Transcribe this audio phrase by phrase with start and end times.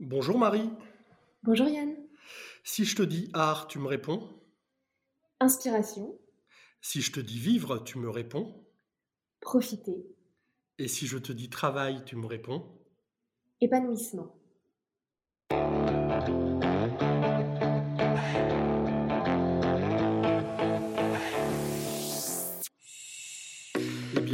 [0.00, 0.68] Bonjour Marie.
[1.42, 1.96] Bonjour Yann.
[2.64, 4.28] Si je te dis art, tu me réponds
[5.40, 6.18] Inspiration,
[6.82, 8.62] Si je te dis vivre, tu me réponds
[9.40, 10.06] profiter,
[10.78, 12.78] Et si je te dis travail, tu me réponds
[13.60, 14.34] épanouissement.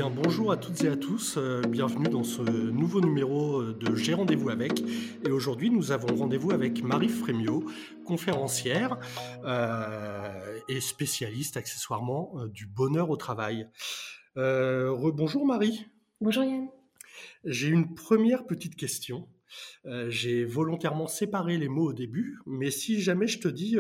[0.03, 3.95] Bien bonjour à toutes et à tous, euh, bienvenue dans ce nouveau numéro euh, de
[3.95, 4.83] J'ai rendez-vous avec.
[5.25, 7.65] Et aujourd'hui nous avons rendez-vous avec Marie Frémiot,
[8.05, 8.99] conférencière
[9.45, 13.69] euh, et spécialiste accessoirement euh, du bonheur au travail.
[14.35, 15.87] Rebonjour Marie.
[16.21, 16.67] Bonjour Yann.
[17.45, 19.29] J'ai une première petite question.
[20.09, 23.77] J'ai volontairement séparé les mots au début, mais si jamais je te dis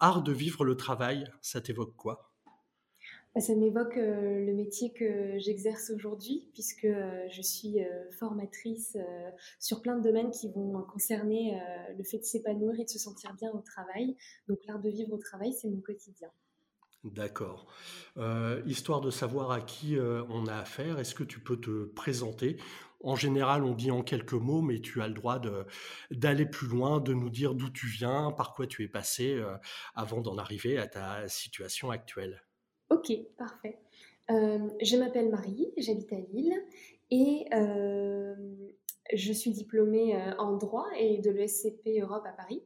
[0.00, 2.31] art de vivre le travail, ça t'évoque quoi?
[3.40, 8.98] Ça m'évoque euh, le métier que j'exerce aujourd'hui, puisque euh, je suis euh, formatrice
[9.58, 11.58] sur plein de domaines qui vont concerner
[11.96, 14.16] le fait de s'épanouir et de se sentir bien au travail.
[14.48, 16.28] Donc l'art de vivre au travail, c'est mon quotidien.
[17.04, 17.66] D'accord.
[18.66, 22.58] Histoire de savoir à qui on a affaire, est-ce que tu peux te présenter?
[23.02, 25.40] En général, on dit en quelques mots, mais tu as le droit
[26.10, 29.42] d'aller plus loin, de nous dire d'où tu viens, par quoi tu es passé
[29.94, 32.42] avant d'en arriver à ta situation actuelle.
[32.92, 33.78] Ok, parfait.
[34.30, 36.54] Euh, je m'appelle Marie, j'habite à Lille
[37.10, 38.34] et euh,
[39.14, 42.62] je suis diplômée euh, en droit et de l'ESCP Europe à Paris.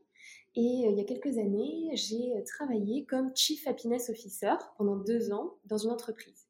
[0.56, 5.54] Et il y a quelques années, j'ai travaillé comme Chief Happiness Officer pendant deux ans
[5.66, 6.48] dans une entreprise.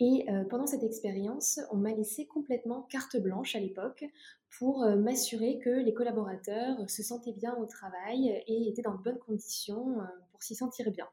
[0.00, 4.04] Et pendant cette expérience, on m'a laissé complètement carte blanche à l'époque
[4.56, 9.18] pour m'assurer que les collaborateurs se sentaient bien au travail et étaient dans de bonnes
[9.18, 9.96] conditions
[10.30, 11.08] pour s'y sentir bien.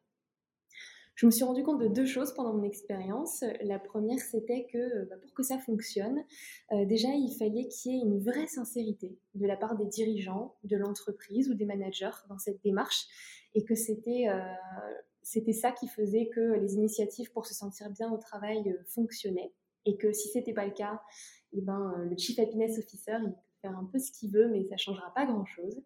[1.21, 3.43] Je me suis rendu compte de deux choses pendant mon expérience.
[3.61, 6.25] La première, c'était que bah, pour que ça fonctionne,
[6.71, 10.55] euh, déjà, il fallait qu'il y ait une vraie sincérité de la part des dirigeants,
[10.63, 13.05] de l'entreprise ou des managers dans cette démarche,
[13.53, 14.41] et que c'était euh,
[15.21, 19.53] c'était ça qui faisait que les initiatives pour se sentir bien au travail euh, fonctionnaient,
[19.85, 21.03] et que si c'était pas le cas,
[21.53, 24.77] eh ben, le Chief Happiness Officer, il faire un peu ce qu'il veut, mais ça
[24.77, 25.81] changera pas grand-chose.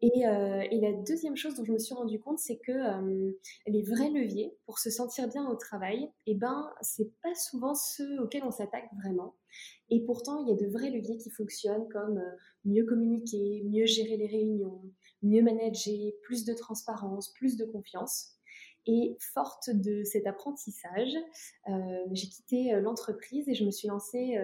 [0.00, 3.32] Et, euh, et la deuxième chose dont je me suis rendu compte, c'est que euh,
[3.66, 8.20] les vrais leviers pour se sentir bien au travail, eh ben, c'est pas souvent ceux
[8.20, 9.34] auxquels on s'attaque vraiment.
[9.90, 13.86] Et pourtant, il y a de vrais leviers qui fonctionnent comme euh, mieux communiquer, mieux
[13.86, 14.82] gérer les réunions,
[15.22, 18.32] mieux manager, plus de transparence, plus de confiance.
[18.86, 21.16] Et forte de cet apprentissage,
[22.10, 24.36] j'ai quitté l'entreprise et je me suis lancée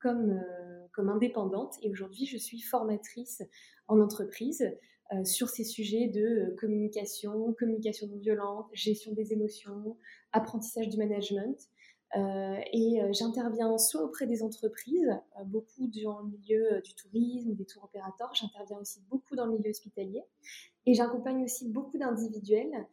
[0.00, 1.76] comme, euh, comme indépendante.
[1.82, 3.42] Et aujourd'hui, je suis formatrice
[3.88, 4.64] en entreprise
[5.12, 9.96] euh, sur ces sujets de euh, communication, communication non violente, gestion des émotions,
[10.32, 11.56] apprentissage du management.
[12.72, 15.10] Et j'interviens soit auprès des entreprises,
[15.44, 19.68] beaucoup dans le milieu du tourisme, des tours opérateurs, j'interviens aussi beaucoup dans le milieu
[19.68, 20.22] hospitalier.
[20.86, 22.86] Et j'accompagne aussi beaucoup d'individuels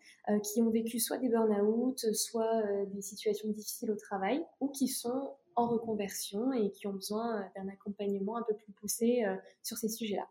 [0.43, 5.31] qui ont vécu soit des burn-out, soit des situations difficiles au travail, ou qui sont
[5.55, 9.77] en reconversion et qui ont besoin euh, d'un accompagnement un peu plus poussé euh, sur
[9.77, 10.27] ces sujets-là.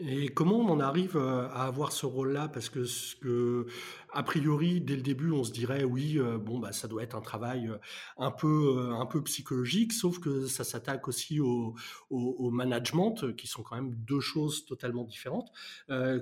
[0.00, 2.48] Et comment on en arrive euh, à avoir ce rôle-là?
[2.48, 3.66] Parce que, ce que,
[4.12, 7.20] a priori, dès le début, on se dirait, oui, bon, bah, ça doit être un
[7.20, 7.70] travail
[8.18, 11.76] un peu, un peu psychologique, sauf que ça s'attaque aussi au,
[12.10, 15.50] management, qui sont quand même deux choses totalement différentes.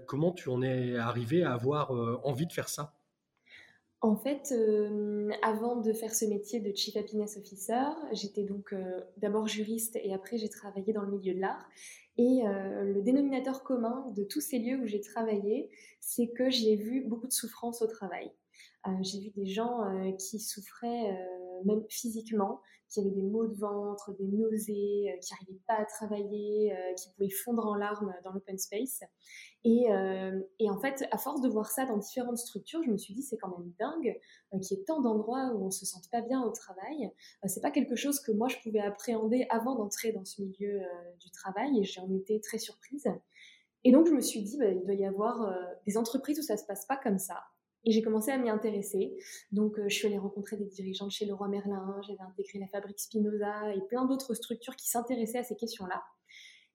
[0.07, 1.91] Comment tu en es arrivé à avoir
[2.25, 2.98] envie de faire ça?
[4.01, 7.83] En fait, euh, avant de faire ce métier de Chief Happiness Officer,
[8.13, 11.69] j'étais donc euh, d'abord juriste et après j'ai travaillé dans le milieu de l'art.
[12.17, 15.71] Et euh, le dénominateur commun de tous ces lieux où j'ai travaillé,
[16.01, 18.31] c'est que j'y ai vu beaucoup de souffrance au travail.
[18.87, 23.47] Euh, j'ai vu des gens euh, qui souffraient euh, même physiquement, qui avaient des maux
[23.47, 27.75] de ventre, des nausées, euh, qui n'arrivaient pas à travailler, euh, qui pouvaient fondre en
[27.75, 29.03] larmes dans l'open space.
[29.65, 32.97] Et, euh, et en fait, à force de voir ça dans différentes structures, je me
[32.97, 34.19] suis dit c'est quand même dingue
[34.63, 37.11] qu'il y ait tant d'endroits où on se sente pas bien au travail.
[37.45, 40.81] Euh, c'est pas quelque chose que moi je pouvais appréhender avant d'entrer dans ce milieu
[41.21, 43.09] du travail et j'en étais très surprise.
[43.85, 45.53] Et donc je me suis dit bah, il doit y avoir
[45.87, 47.43] des entreprises où ça se passe pas comme ça.
[47.85, 49.17] Et j'ai commencé à m'y intéresser.
[49.53, 52.67] Donc, euh, je suis allée rencontrer des dirigeants de chez Leroy Merlin, j'avais intégré la
[52.67, 56.03] fabrique Spinoza et plein d'autres structures qui s'intéressaient à ces questions-là.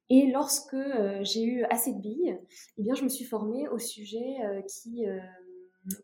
[0.09, 2.38] Et lorsque euh, j'ai eu assez de billes,
[2.77, 5.05] eh bien, je me suis formée au sujet euh, qui,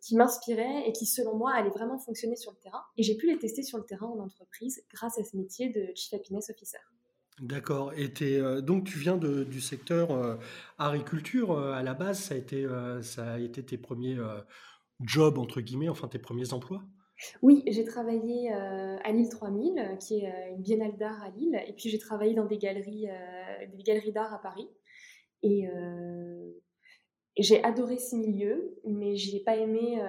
[0.02, 2.82] qui m'inspirait et qui, selon moi, allait vraiment fonctionner sur le terrain.
[2.98, 5.88] Et j'ai pu les tester sur le terrain en entreprise grâce à ce métier de
[5.96, 6.80] Chief Happiness Officer.
[7.40, 7.94] D'accord.
[7.96, 8.10] Et
[8.62, 10.38] donc tu viens du secteur
[10.78, 12.68] agriculture à la base, ça a été,
[13.02, 14.18] ça a été tes premiers
[15.02, 16.84] jobs entre guillemets, enfin tes premiers emplois?
[17.42, 21.30] Oui, j'ai travaillé euh, à Lille 3000, euh, qui est euh, une biennale d'art à
[21.30, 24.70] Lille, et puis j'ai travaillé dans des galeries, euh, des galeries d'art à Paris.
[25.44, 25.68] Et,
[27.38, 30.04] j'ai adoré ce milieu, mais je n'ai pas aimé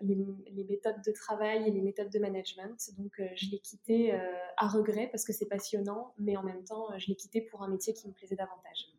[0.00, 2.78] les, méthodes de travail et les méthodes de management.
[2.96, 7.08] Donc, je l'ai quitté à regret parce que c'est passionnant, mais en même temps, je
[7.08, 8.92] l'ai quitté pour un métier qui me plaisait davantage.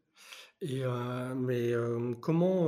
[0.60, 0.81] Et
[1.38, 1.72] mais
[2.20, 2.68] comment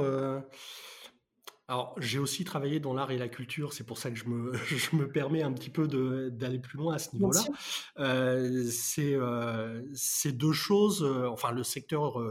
[1.68, 4.54] alors, j'ai aussi travaillé dans l'art et la culture, c'est pour ça que je me,
[4.68, 5.88] je me permets un petit peu
[6.30, 7.44] d'aller plus loin à ce niveau-là.
[7.98, 12.22] Euh, c'est euh, ces deux choses, euh, enfin le secteur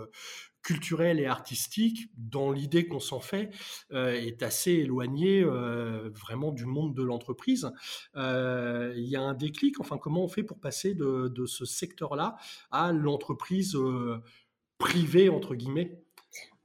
[0.62, 3.50] culturel et artistique, dans l'idée qu'on s'en fait,
[3.90, 7.70] est assez éloigné vraiment du monde de l'entreprise.
[8.14, 12.36] Il y a un déclic, enfin comment on fait pour passer de, de ce secteur-là
[12.70, 13.76] à l'entreprise
[14.78, 16.03] privée, entre guillemets?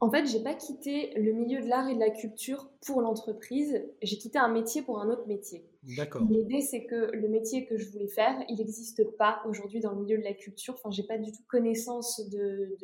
[0.01, 3.85] En fait, j'ai pas quitté le milieu de l'art et de la culture pour l'entreprise.
[4.01, 5.65] J'ai quitté un métier pour un autre métier.
[5.97, 6.25] D'accord.
[6.29, 10.01] L'idée, c'est que le métier que je voulais faire, il n'existe pas aujourd'hui dans le
[10.01, 10.75] milieu de la culture.
[10.75, 12.77] Enfin, j'ai pas du tout connaissance de,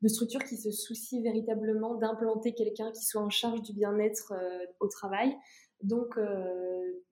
[0.00, 4.64] de, structures qui se soucient véritablement d'implanter quelqu'un qui soit en charge du bien-être euh,
[4.78, 5.36] au travail.
[5.82, 7.02] Donc, euh,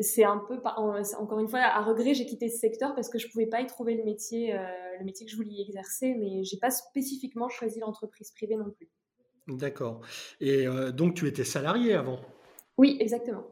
[0.00, 3.28] c'est un peu, encore une fois, à regret, j'ai quitté ce secteur parce que je
[3.28, 4.64] pouvais pas y trouver le métier, euh,
[4.98, 8.88] le métier que je voulais exercer, mais j'ai pas spécifiquement choisi l'entreprise privée non plus.
[9.48, 10.00] D'accord.
[10.40, 12.20] Et euh, donc, tu étais salarié avant?
[12.78, 13.44] Oui, exactement.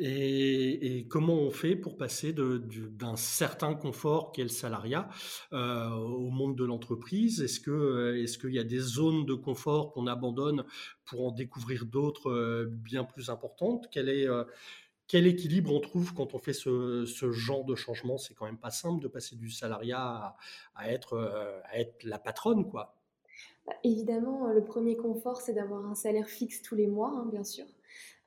[0.00, 5.08] Et, comment on fait pour passer d'un certain confort qu'est le salariat
[5.52, 7.42] euh, au monde de l'entreprise?
[7.42, 10.64] Est-ce que est-ce qu'il y a des zones de confort qu'on abandonne
[11.04, 13.88] pour en découvrir d'autres bien plus importantes?
[13.90, 14.28] Quelle est
[15.08, 18.18] quel équilibre on trouve quand on fait ce, genre de changement?
[18.18, 20.36] C'est quand même pas simple de passer du salariat
[20.76, 22.94] à, être, euh, être la patronne, quoi.
[23.66, 27.42] Bah, évidemment, le premier confort, c'est d'avoir un salaire fixe tous les mois, hein, bien
[27.42, 27.64] sûr.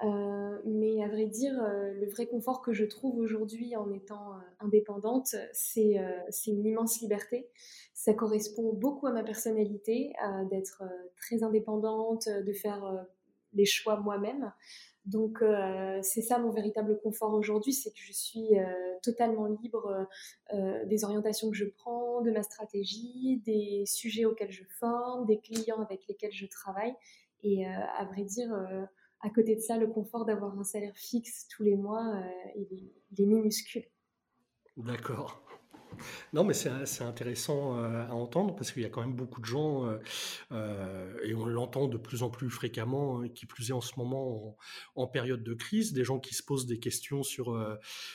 [0.03, 4.33] Euh, mais à vrai dire, euh, le vrai confort que je trouve aujourd'hui en étant
[4.59, 5.99] indépendante, c'est
[6.47, 7.47] une immense liberté.
[7.93, 10.13] Ça correspond beaucoup à ma personnalité,
[10.49, 10.81] d'être
[11.17, 13.05] très indépendante, de faire
[13.53, 14.51] les choix moi-même.
[15.05, 18.65] Donc euh, c'est ça mon véritable confort aujourd'hui, c'est que je suis euh,
[19.01, 20.07] totalement libre
[20.53, 25.39] euh, des orientations que je prends, de ma stratégie, des sujets auxquels je forme, des
[25.39, 26.93] clients avec lesquels je travaille.
[27.43, 28.53] Et à vrai dire,
[29.19, 32.21] à côté de ça, le confort d'avoir un salaire fixe tous les mois,
[32.55, 33.85] il est minuscule.
[34.77, 35.43] D'accord.
[36.33, 39.45] Non, mais c'est intéressant euh, à entendre parce qu'il y a quand même beaucoup de
[39.45, 39.97] gens, euh,
[40.51, 43.93] euh, et on l'entend de plus en plus fréquemment, hein, qui plus est en ce
[43.97, 44.57] moment
[44.95, 47.59] en, période de crise, des gens qui se posent des questions sur,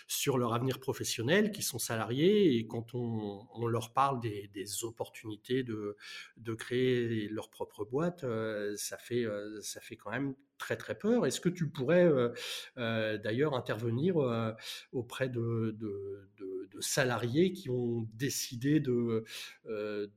[0.06, 4.48] sur leur avenir professionnel, qui sont salariés, et quand on, on leur parle des,
[4.82, 5.96] opportunités de,
[6.36, 8.24] de créer leur propre boîte,
[8.76, 9.24] ça, fait,
[9.60, 11.26] ça fait quand même très très peur.
[11.26, 12.10] Est-ce que tu pourrais
[12.76, 14.16] d'ailleurs intervenir
[14.92, 15.76] auprès de,
[16.80, 19.24] salariés qui ont décidé de,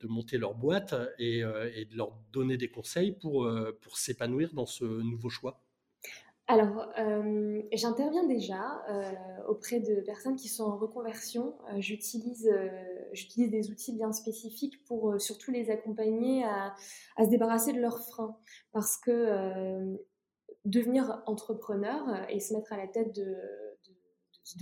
[0.03, 3.49] monter leur boîte et, et, de leur donner des conseils pour,
[3.81, 5.61] pour s'épanouir dans ce nouveau choix?
[6.49, 6.91] Alors,
[7.73, 8.83] j'interviens déjà
[9.47, 11.53] auprès de personnes qui sont en reconversion.
[11.77, 12.49] j'utilise,
[13.13, 16.73] j'utilise des outils bien spécifiques pour surtout les accompagner à,
[17.17, 18.35] à, se débarrasser de leurs freins.
[18.71, 19.95] Parce que
[20.69, 23.35] devenir entrepreneur euh, et se mettre à la tête de,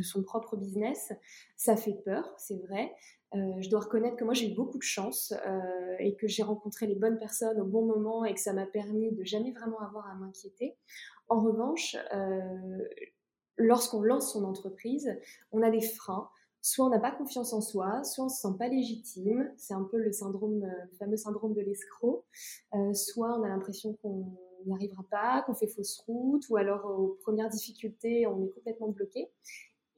[0.03, 1.13] son propre business,
[1.55, 2.93] ça fait peur, c'est vrai.
[3.35, 6.43] Euh, je dois reconnaître que moi j'ai eu beaucoup de chance euh, et que j'ai
[6.43, 9.79] rencontré les bonnes personnes au bon moment et que ça m'a permis de jamais vraiment
[9.79, 10.77] avoir à m'inquiéter.
[11.29, 11.97] En revanche,
[13.57, 15.13] lorsqu'on lance son entreprise,
[15.51, 16.29] on a des freins.
[16.61, 19.53] Soit on n'a pas confiance en soi, soit on se sent pas légitime.
[19.57, 22.25] C'est un peu le syndrome, le fameux syndrome de l'escroc.
[22.93, 26.95] soit on a l'impression qu'on n'y arrivera pas, qu'on fait fausse route, ou alors euh,
[26.95, 29.29] aux premières difficultés, on est complètement bloqué.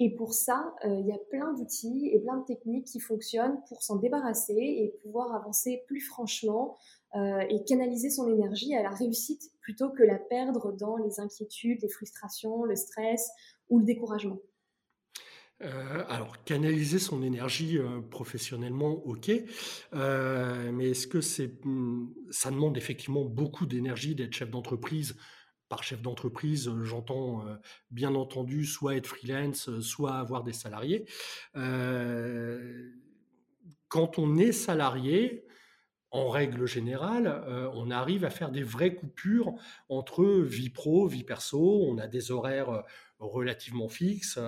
[0.01, 3.59] Et pour ça, euh, il y a plein d'outils et plein de techniques qui fonctionnent
[3.67, 6.77] pour s'en débarrasser et pouvoir avancer plus franchement
[7.15, 11.81] euh, et canaliser son énergie à la réussite plutôt que la perdre dans les inquiétudes,
[11.81, 13.29] les frustrations, le stress
[13.69, 14.37] ou le découragement.
[15.61, 19.29] Euh, alors, canaliser son énergie euh, professionnellement, ok,
[19.93, 25.17] euh, mais est-ce que c'est, hmm, ça demande effectivement beaucoup d'énergie d'être chef d'entreprise?
[25.67, 27.45] Par chef d'entreprise, j'entends
[27.91, 31.05] bien entendu soit être freelance, soit avoir des salariés.
[33.87, 35.45] quand on est salarié,
[36.11, 39.53] en règle générale, on arrive à faire des vraies coupures
[39.89, 41.83] entre vie pro, vie perso.
[41.87, 42.83] On a des horaires
[43.19, 44.39] relativement fixe.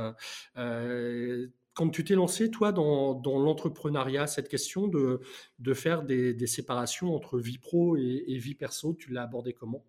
[0.58, 5.22] Euh, quand tu t'es lancé, toi, dans, l'entrepreneuriat, cette question de,
[5.60, 9.86] de faire des, séparations entre vie pro et, vie perso, tu l'as abordé comment?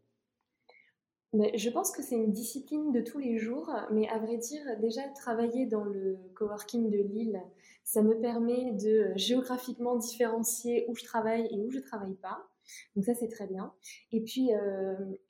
[1.34, 4.62] Mais je pense que c'est une discipline de tous les jours, mais à vrai dire,
[4.80, 7.40] déjà travailler dans le coworking de Lille,
[7.84, 12.51] ça me permet de géographiquement différencier où je travaille et où je travaille pas.
[12.97, 13.73] Donc ça, c'est très bien.
[14.12, 14.50] Et puis,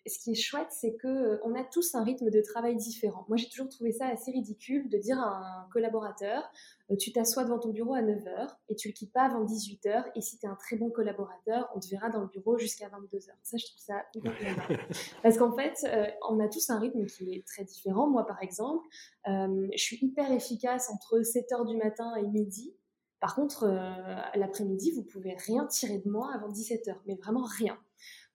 [0.07, 3.25] ce qui est chouette, c'est que on a tous un rythme de travail différent.
[3.29, 6.51] Moi, j'ai toujours trouvé ça assez ridicule de dire à un collaborateur,
[6.99, 10.05] tu t'assois devant ton bureau à 9h et tu le quittes pas avant 18h.
[10.15, 12.89] Et si tu es un très bon collaborateur, on te verra dans le bureau jusqu'à
[12.89, 13.31] 22h.
[13.43, 14.05] Ça, je trouve ça
[15.23, 15.87] Parce qu'en fait,
[16.29, 18.09] on a tous un rythme qui est très différent.
[18.09, 18.87] Moi, par exemple,
[19.27, 22.75] je suis hyper efficace entre 7h du matin et midi.
[23.23, 27.79] Par contre, euh, l'après-midi, vous pouvez rien tirer de moi avant 17h, mais vraiment rien.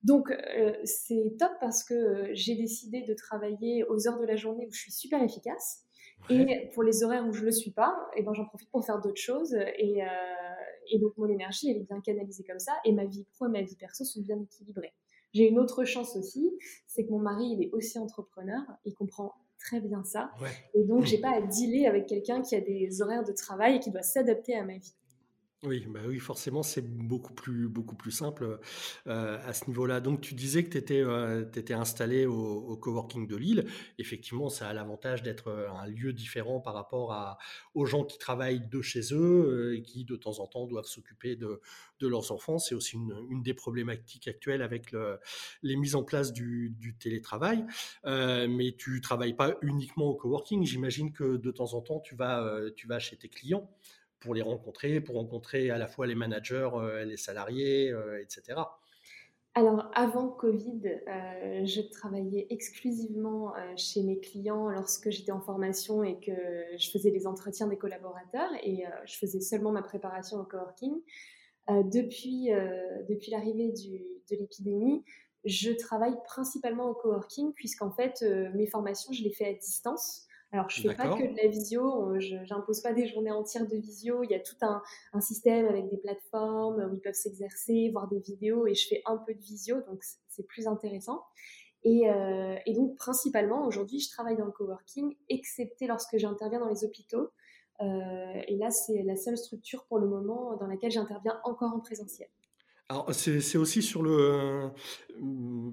[0.01, 4.37] Donc, euh, c'est top parce que euh, j'ai décidé de travailler aux heures de la
[4.37, 5.83] journée où je suis super efficace.
[6.29, 8.83] Et pour les horaires où je ne le suis pas, eh ben, j'en profite pour
[8.85, 9.53] faire d'autres choses.
[9.77, 9.99] Et,
[10.89, 12.71] et, donc, mon énergie, elle est bien canalisée comme ça.
[12.85, 14.93] Et ma vie pro et ma vie perso sont bien équilibrées.
[15.33, 18.61] J'ai une autre chance aussi, c'est que mon mari, il est aussi entrepreneur.
[18.85, 20.31] Il comprend très bien ça.
[20.73, 23.79] Et donc, j'ai pas à dealer avec quelqu'un qui a des horaires de travail et
[23.79, 24.93] qui doit s'adapter à ma vie.
[25.63, 28.59] Oui, bah oui, forcément, c'est beaucoup plus, beaucoup plus simple
[29.07, 30.01] euh, à ce niveau-là.
[30.01, 33.65] Donc, tu disais que tu étais, euh, installé au, coworking de Lille.
[33.97, 37.39] Effectivement, ça a l'avantage d'être euh, un lieu différent par rapport
[37.73, 41.35] aux gens qui travaillent de chez eux et qui, de temps en temps, doivent s'occuper
[41.35, 41.59] de,
[42.01, 42.59] de leurs enfants.
[42.59, 45.17] C'est aussi une, une, des problématiques actuelles avec le,
[45.63, 47.65] les mises en place du, du télétravail.
[48.05, 50.63] mais tu travailles pas uniquement au coworking.
[50.67, 53.67] J'imagine que de temps en temps, tu vas, tu vas chez tes clients
[54.19, 58.59] pour les rencontrer, pour rencontrer à la fois les managers, euh, les salariés, euh, etc.
[59.53, 66.19] Alors, avant Covid, euh, je travaillais exclusivement chez mes clients lorsque j'étais en formation et
[66.19, 66.31] que
[66.77, 70.93] je faisais les entretiens des collaborateurs et je faisais seulement ma préparation au coworking.
[71.69, 72.51] depuis
[73.09, 73.73] depuis l'arrivée
[74.29, 75.03] de l'épidémie,
[75.43, 80.26] je travaille principalement au coworking puisqu'en fait, mes formations, je les fais à distance.
[80.53, 83.31] Alors, je ne fais pas que de la visio, euh, je n'impose pas des journées
[83.31, 84.23] entières de visio.
[84.23, 84.81] Il y a tout un,
[85.19, 89.17] système avec des plateformes où ils peuvent s'exercer, voir des vidéos, et je fais un
[89.17, 91.23] peu de visio, donc c'est plus intéressant.
[91.85, 96.83] Euh, et, donc, principalement, aujourd'hui, je travaille dans le coworking, excepté lorsque j'interviens dans les
[96.83, 97.29] hôpitaux.
[97.81, 101.79] Euh, et là, c'est la seule structure pour le moment dans laquelle j'interviens encore en
[101.79, 102.29] présentiel.
[102.89, 104.69] Alors, c'est aussi sur le,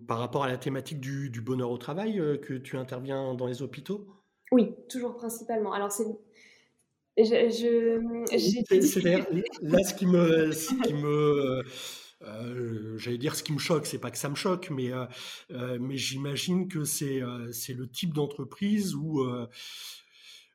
[0.08, 4.23] par rapport à la thématique du bonheur au travail que tu interviens dans les hôpitaux?
[4.54, 5.72] Oui, toujours principalement.
[5.72, 6.06] Alors, c'est.
[7.16, 8.00] Je, je
[9.62, 10.52] là, ce qui me.
[10.52, 11.62] Ce qui me
[12.22, 15.04] euh, J'allais dire ce qui me choque, c'est pas que ça me choque, mais, euh,
[15.50, 17.20] euh, mais j'imagine que c'est
[17.52, 19.22] c'est le type d'entreprise où,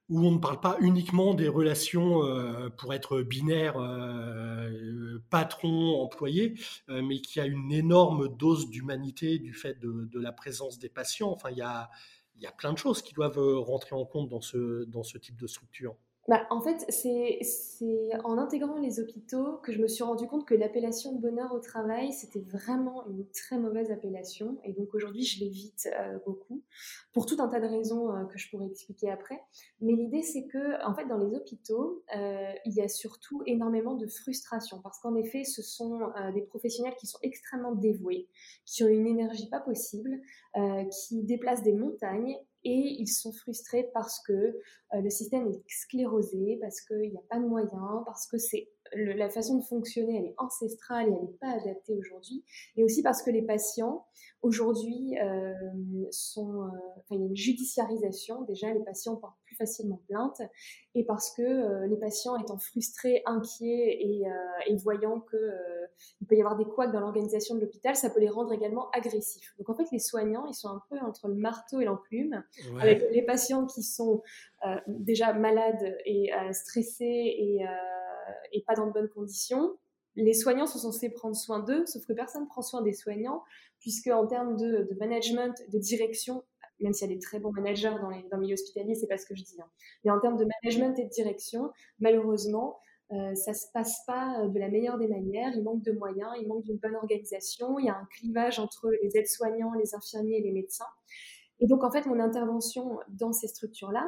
[0.10, 2.22] où on ne parle pas uniquement des relations
[2.78, 3.76] pour être binaire
[5.30, 6.56] patron-employé,
[6.88, 11.32] mais qui a une énorme dose d'humanité du fait de, de, la présence des patients.
[11.32, 11.90] Enfin, il y a,
[12.40, 15.04] il y a plein de choses qui doivent euh, rentrer en compte dans ce, dans
[15.04, 15.96] ce type de structure.
[16.28, 17.40] Bah, en fait, c'est
[18.24, 22.14] en intégrant les hôpitaux que je me suis rendu compte que l'appellation bonheur au travail,
[22.14, 24.60] c'était vraiment une très mauvaise appellation.
[24.64, 26.62] Et donc aujourd'hui, je l'évite euh, beaucoup,
[27.14, 29.42] pour tout un tas de raisons euh, que je pourrais expliquer après.
[29.82, 33.96] Mais l'idée, c'est que, en fait, dans les hôpitaux, euh, il y a surtout énormément
[33.96, 34.82] de frustration.
[34.84, 36.00] Parce qu'en effet, ce sont
[36.36, 38.28] des professionnels qui sont extrêmement dévoués,
[38.66, 40.22] qui ont une énergie pas possible,
[40.92, 44.56] qui déplacent des montagnes et ils sont frustrés parce que euh,
[44.94, 49.30] le système est sclérosé, parce qu'il n'y a pas de moyens, parce que c'est la
[49.30, 52.44] façon de fonctionner, elle est ancestrale et elle n'est pas adaptée aujourd'hui,
[52.76, 54.06] et aussi parce que les patients
[54.42, 55.54] aujourd'hui euh,
[56.12, 56.70] sont, euh,
[57.12, 58.44] il y a une judiciarisation.
[58.44, 60.42] Déjà, les patients portent plus facilement plainte,
[60.96, 64.24] et parce que euh, les patients étant frustrés, inquiets et,
[64.68, 65.38] et voyant que
[66.22, 68.90] il peut y avoir des couacs dans l'organisation de l'hôpital, ça peut les rendre également
[68.92, 69.54] agressifs.
[69.58, 72.42] Donc en fait, les soignants, ils sont un peu entre le marteau et l'enclume,
[72.80, 74.22] avec les patients qui sont
[74.88, 77.66] déjà malades et stressés et
[78.52, 79.78] et pas dans de bonnes conditions.
[80.16, 83.44] Les soignants sont censés prendre soin d'eux, sauf que personne ne prend soin des soignants,
[83.80, 86.44] puisque en termes de, management, de direction,
[86.80, 89.08] même s'il y a des très bons managers dans, les, dans le milieu hospitalier, c'est
[89.08, 89.62] pas ce que je dis.
[89.62, 89.70] Hein.
[90.04, 92.80] Mais en termes de management et de direction, malheureusement,
[93.12, 95.52] euh, ça se passe pas de la meilleure des manières.
[95.56, 97.80] Il manque de moyens, il manque d'une bonne organisation.
[97.80, 100.86] Il y a un clivage entre les aides-soignants, les infirmiers et les médecins.
[101.60, 104.08] Et donc, en fait, mon intervention dans ces structures-là,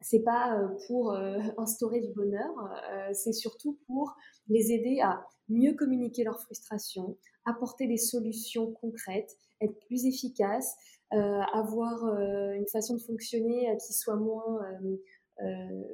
[0.00, 4.16] c'est pas euh, pour euh, instaurer du bonheur, euh, c'est surtout pour
[4.48, 10.76] les aider à mieux communiquer leurs frustrations, apporter des solutions concrètes, être plus efficaces,
[11.10, 12.04] avoir
[12.52, 14.60] une façon de fonctionner qui soit moins,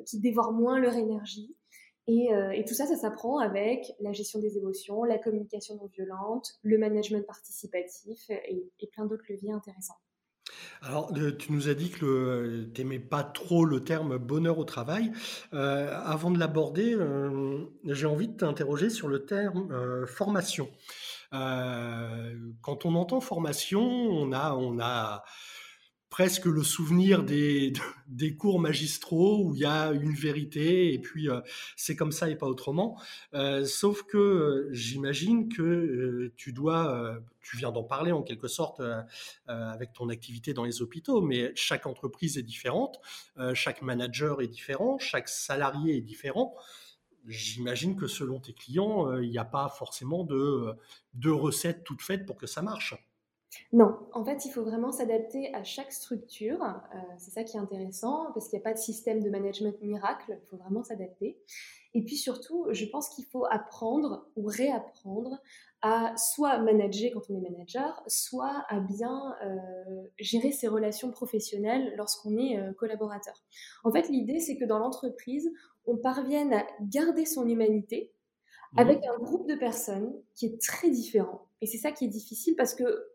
[0.05, 1.57] qui dévore moins leur énergie.
[2.07, 2.29] Et,
[2.69, 7.27] tout ça, ça s'apprend avec la gestion des émotions, la communication non violente, le management
[7.27, 9.97] participatif et plein d'autres leviers intéressants.
[10.83, 14.65] Alors, euh, tu nous as dit que tu n'aimais pas trop le terme bonheur au
[14.65, 15.13] travail.
[15.55, 20.69] Euh, avant de l'aborder, euh, j'ai envie de t'interroger sur le terme formation.
[21.31, 25.25] quand on entend formation, on a, on a
[26.11, 27.73] presque le souvenir des,
[28.39, 31.41] cours magistraux où il y a une vérité et puis euh,
[31.77, 33.01] c'est comme ça et pas autrement.
[33.35, 38.81] Euh, sauf que euh, j'imagine que tu dois, tu viens d'en parler en quelque sorte
[39.47, 43.01] avec ton activité dans les hôpitaux, mais chaque entreprise est différente,
[43.55, 46.55] chaque manager est différent, chaque salarié est différent.
[47.27, 52.37] J'imagine que selon tes clients, il n'y a pas forcément de recettes toutes faites pour
[52.37, 52.95] que ça marche.
[53.73, 56.63] Non, en fait, il faut vraiment s'adapter à chaque structure.
[56.63, 59.81] Euh, c'est ça qui est intéressant, parce qu'il n'y a pas de système de management
[59.83, 61.39] miracle, il faut vraiment s'adapter.
[61.95, 65.41] Et puis surtout, je pense qu'il faut apprendre ou réapprendre
[65.81, 71.95] à soit manager quand on est manager, soit à bien euh, gérer ses relations professionnelles
[71.97, 73.43] lorsqu'on est euh, collaborateur.
[73.85, 75.51] En fait, l'idée, c'est que dans l'entreprise,
[75.87, 78.13] on parvienne à garder son humanité
[78.73, 78.79] mmh.
[78.79, 81.47] avec un groupe de personnes qui est très différent.
[81.61, 83.09] Et c'est ça qui est difficile parce que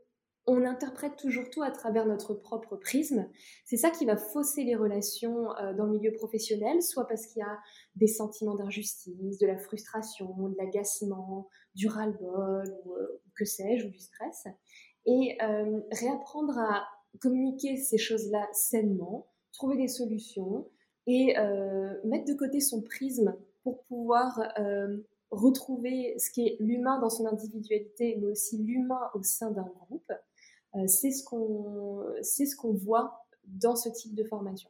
[0.47, 3.29] on interprète toujours tout à travers notre propre prisme.
[3.65, 7.39] C'est ça qui va fausser les relations euh, dans le milieu professionnel, soit parce qu'il
[7.39, 7.59] y a
[7.95, 13.89] des sentiments d'injustice, de la frustration, de l'agacement, du ras-le-bol, ou euh, que sais-je, ou
[13.91, 14.47] du stress.
[15.05, 16.87] Et euh, réapprendre à
[17.19, 20.67] communiquer ces choses-là sainement, trouver des solutions
[21.07, 21.33] et
[22.05, 24.39] mettre de côté son prisme pour pouvoir
[25.31, 30.11] retrouver ce qui est l'humain dans son individualité, mais aussi l'humain au sein d'un groupe,
[30.87, 34.69] c'est ce qu'on ce qu'on voit dans ce type de formation.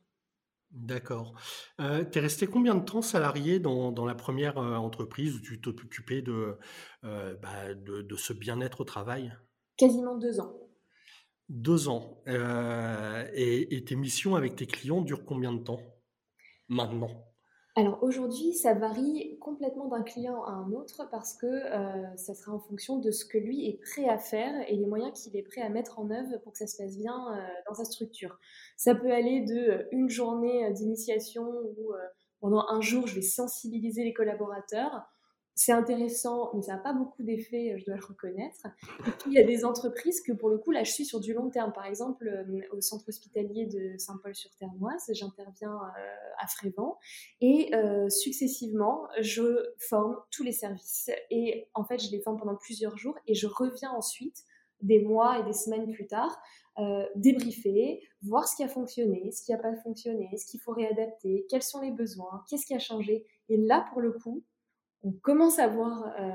[0.71, 1.33] D'accord.
[1.81, 5.41] Euh, tu es resté combien de temps salarié dans, dans la première euh, entreprise où
[5.41, 6.57] tu t'occupais de,
[7.03, 9.33] bah, de, de, ce bien-être au travail?
[9.75, 10.55] Quasiment deux ans.
[11.49, 12.23] Deux ans.
[12.25, 15.81] et, et, tes missions avec tes clients durent combien de temps
[16.69, 17.30] maintenant?
[17.77, 22.51] Alors aujourd'hui, ça varie complètement d'un client à un autre parce que euh, ça sera
[22.51, 25.43] en fonction de ce que lui est prêt à faire et les moyens qu'il est
[25.43, 28.37] prêt à mettre en œuvre pour que ça se passe bien euh, dans sa structure.
[28.75, 31.93] Ça peut aller de euh, une journée d'initiation où
[32.41, 35.03] pendant un jour je vais sensibiliser les collaborateurs
[35.55, 38.67] c'est intéressant, mais ça n'a pas beaucoup d'effet, je dois le reconnaître.
[39.05, 41.19] Et puis, il y a des entreprises que, pour le coup, là, je suis sur
[41.19, 41.73] du long terme.
[41.73, 46.97] Par exemple, euh, au centre hospitalier de Saint-Paul-sur-Termoise, j'interviens euh, à Frévent
[47.41, 49.43] et euh, successivement, je
[49.77, 51.09] forme tous les services.
[51.29, 54.43] Et en fait, je les forme pendant plusieurs jours et je reviens ensuite,
[54.81, 56.41] des mois et des semaines plus tard,
[57.15, 61.45] débriefer, voir ce qui a fonctionné, ce qui n'a pas fonctionné, ce qu'il faut réadapter,
[61.49, 63.27] quels sont les besoins, qu'est-ce qui a changé.
[63.49, 64.43] Et là, pour le coup,
[65.03, 66.27] on commence à voir euh,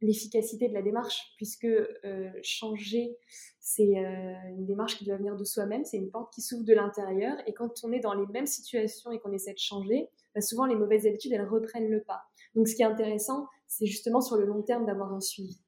[0.00, 3.16] l'efficacité de la démarche, puisque euh, changer,
[3.58, 6.74] c'est euh, une démarche qui doit venir de soi-même, c'est une porte qui s'ouvre de
[6.74, 10.40] l'intérieur, et quand on est dans les mêmes situations et qu'on essaie de changer, bah,
[10.40, 12.22] souvent les mauvaises habitudes, elles reprennent le pas.
[12.54, 15.60] Donc ce qui est intéressant, c'est justement sur le long terme d'avoir un suivi.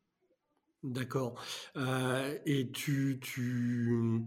[0.83, 1.41] D'accord.
[2.45, 4.25] et tu, tu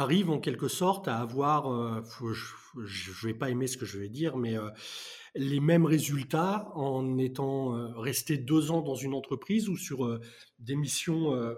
[0.00, 4.08] arrives en quelque sorte à avoir, je ne vais pas aimer ce que je vais
[4.08, 4.56] dire, mais
[5.34, 10.20] les mêmes résultats en étant euh, resté deux ans dans une entreprise ou sur euh,
[10.58, 11.54] des missions euh,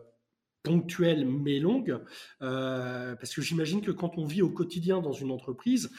[0.62, 2.00] ponctuelles mais longues
[2.40, 5.90] Parce que j'imagine que quand on vit au quotidien dans une entreprise,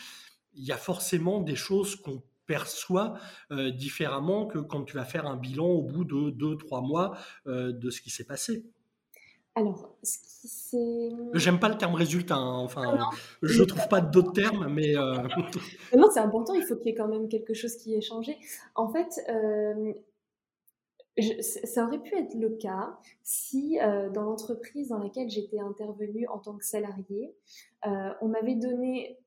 [0.54, 3.14] il y a forcément des choses qu'on perçoit
[3.52, 7.90] différemment que quand tu vas faire un bilan au bout de deux, trois mois de
[7.92, 8.66] ce qui s'est passé.
[9.56, 11.10] Alors, ce qui c'est.
[11.34, 13.10] J'aime pas le terme résultat, hein, enfin, ah
[13.42, 14.98] je ne trouve pas d'autres termes, mais.
[14.98, 15.16] Euh,
[15.98, 18.38] non, c'est important, il faut qu'il y ait quand même quelque chose qui ait changé.
[18.76, 19.94] En fait, euh,
[21.40, 26.40] ça aurait pu être le cas si, euh, dans l'entreprise dans laquelle j'étais intervenue en
[26.40, 27.34] tant que salarié,
[28.22, 29.20] on m'avait donné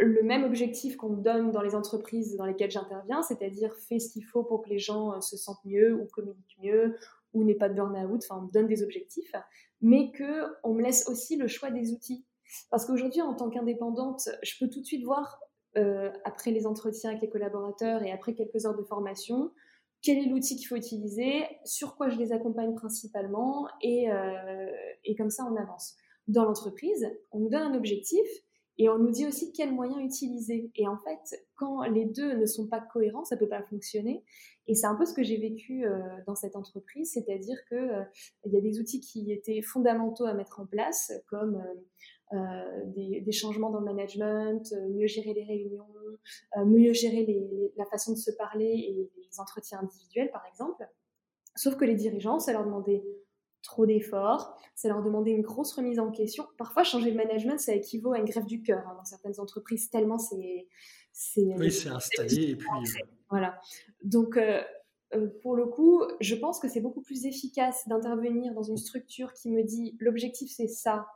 [0.00, 4.12] le même objectif qu'on me donne dans les entreprises dans lesquelles j'interviens, c'est-à-dire fais ce
[4.12, 6.96] qu'il faut pour que les gens se sentent mieux ou communiquent mieux
[7.34, 9.32] ou n'aient pas de burn-out, enfin on me donne des objectifs
[9.82, 12.24] mais qu'on me laisse aussi le choix des outils.
[12.70, 15.40] Parce qu'aujourd'hui, en tant qu'indépendante, je peux tout de suite voir,
[15.76, 19.50] euh, après les entretiens avec les collaborateurs et après quelques heures de formation,
[20.02, 24.70] quel est l'outil qu'il faut utiliser, sur quoi je les accompagne principalement, et, euh,
[25.04, 25.96] et comme ça, on avance.
[26.28, 28.26] Dans l'entreprise, on nous donne un objectif,
[28.78, 30.70] et on nous dit aussi quels moyens utiliser.
[30.76, 34.24] Et en fait, quand les deux ne sont pas cohérents, ça peut pas fonctionner.
[34.66, 38.04] Et c'est un peu ce que j'ai vécu euh, dans cette entreprise, c'est-à-dire que euh,
[38.46, 41.62] y a des outils qui étaient fondamentaux à mettre en place, comme
[42.32, 45.86] euh, des, changements dans le management, mieux gérer les réunions,
[46.64, 47.26] mieux gérer
[47.76, 50.88] la façon de se parler et les entretiens individuels, par exemple.
[51.56, 53.04] Sauf que les dirigeants, ça leur demandait
[53.62, 56.46] trop d'efforts, ça leur demandait une grosse remise en question.
[56.58, 59.90] Parfois, changer le management, ça équivaut à une grève du cœur hein, dans certaines entreprises,
[59.90, 60.66] tellement c'est...
[61.36, 62.50] Oui, c'est installé.
[62.50, 62.68] Et puis...
[63.30, 63.60] Voilà.
[64.02, 64.62] Donc, euh,
[65.42, 69.50] pour le coup, je pense que c'est beaucoup plus efficace d'intervenir dans une structure qui
[69.50, 71.06] me dit l'objectif c'est ça,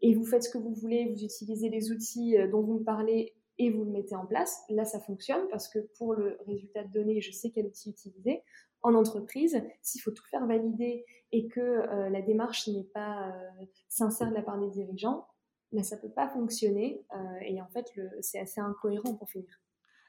[0.00, 3.34] et vous faites ce que vous voulez, vous utilisez les outils dont vous me parlez
[3.58, 4.62] et vous le mettez en place.
[4.68, 8.42] Là, ça fonctionne parce que pour le résultat de données, je sais quel outil utiliser.
[8.82, 11.04] En entreprise, s'il faut tout faire valider
[11.36, 15.26] et que euh, la démarche n'est pas euh, sincère de la part des dirigeants,
[15.70, 17.04] ben, ça peut pas fonctionner.
[17.14, 19.60] Euh, et en fait, c'est assez incohérent pour finir.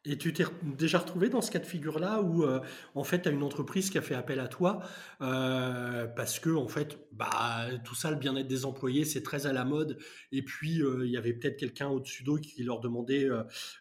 [0.09, 2.61] Et tu t'es déjà retrouvé dans ce cas de figure-là où, euh,
[2.95, 4.79] en fait, tu as une entreprise qui a fait appel à toi
[5.21, 9.53] euh, parce que, en fait, bah, tout ça, le bien-être des employés, c'est très à
[9.53, 9.97] la mode.
[10.31, 13.27] Et puis, euh, il y avait peut-être quelqu'un au-dessus d'eux qui leur demandait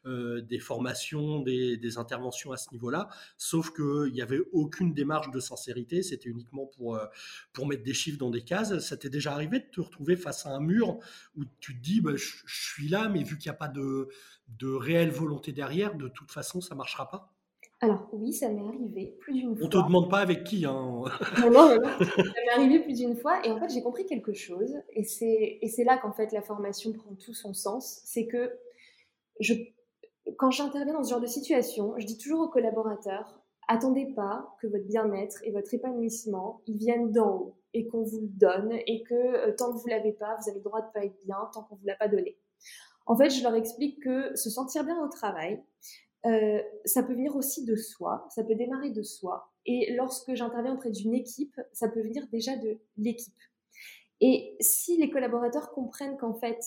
[0.04, 3.08] des formations, des, interventions à ce niveau-là.
[3.36, 6.02] Sauf qu'il n'y avait aucune démarche de sincérité.
[6.02, 6.98] C'était uniquement pour,
[7.66, 8.76] mettre des chiffres dans des cases.
[8.80, 10.98] Ça t'est déjà arrivé de te retrouver face à un mur
[11.36, 14.08] où tu te dis, bah, je suis là, mais vu qu'il n'y a pas de
[14.48, 17.34] de réelle volonté derrière, de toute façon, ça marchera pas
[17.80, 19.66] Alors oui, ça m'est arrivé plus d'une fois.
[19.66, 20.64] On te demande pas avec qui.
[20.64, 21.04] Hein.
[21.40, 24.32] non, non, non, Ça m'est arrivé plus d'une fois et en fait j'ai compris quelque
[24.32, 28.00] chose et c'est et c'est là qu'en fait la formation prend tout son sens.
[28.04, 28.52] C'est que
[29.40, 29.54] je
[30.38, 34.66] quand j'interviens dans ce genre de situation, je dis toujours aux collaborateurs attendez pas que
[34.68, 39.02] votre bien-être et votre épanouissement ils viennent d'en haut et qu'on vous le donne et
[39.02, 41.36] que euh, tant que vous l'avez pas, vous avez le droit de pas être bien
[41.52, 42.38] tant qu'on vous l'a pas donné.
[43.06, 45.62] En fait, je leur explique que se sentir bien au travail,
[46.26, 49.52] euh, ça peut venir aussi de soi, ça peut démarrer de soi.
[49.64, 53.34] Et lorsque j'interviens auprès d'une équipe, ça peut venir déjà de l'équipe.
[54.20, 56.60] Et si les collaborateurs comprennent qu'en fait,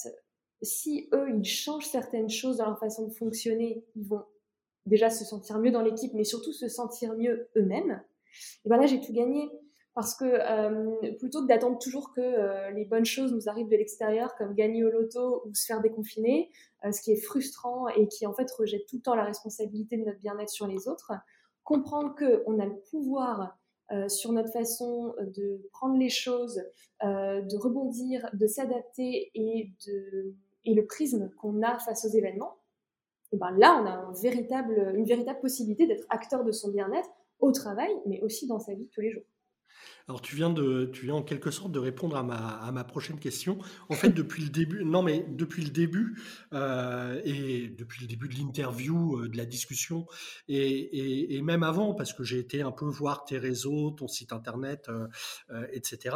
[0.62, 4.24] si eux, ils changent certaines choses dans leur façon de fonctionner, ils vont
[4.86, 8.02] déjà se sentir mieux dans l'équipe, mais surtout se sentir mieux eux-mêmes,
[8.66, 9.50] et bien là, j'ai tout gagné.
[9.96, 13.76] Parce que euh, plutôt que d'attendre toujours que euh, les bonnes choses nous arrivent de
[13.76, 16.50] l'extérieur, comme gagner au loto ou se faire déconfiner,
[16.86, 19.98] euh, ce qui est frustrant et qui en fait rejette tout le temps la responsabilité
[19.98, 21.12] de notre bien-être sur les autres,
[21.64, 23.56] comprendre qu'on a le pouvoir
[24.08, 26.62] sur notre façon de prendre les choses,
[27.02, 32.60] de rebondir, de s'adapter et, de, et le prisme qu'on a face aux événements,
[33.32, 37.10] et ben là, on a un véritable, une véritable possibilité d'être acteur de son bien-être
[37.40, 39.24] au travail, mais aussi dans sa vie tous les jours.
[40.10, 42.84] Alors tu viens de, tu viens en quelque sorte de répondre à ma, à ma
[42.84, 43.60] prochaine question.
[43.90, 46.20] En fait, depuis le début, non mais depuis le début
[46.52, 50.08] euh, et depuis le début de l'interview, euh, de la discussion
[50.48, 54.34] et, et, même avant, parce que j'ai été un peu voir tes réseaux, ton site
[54.34, 56.16] internet, euh, etc.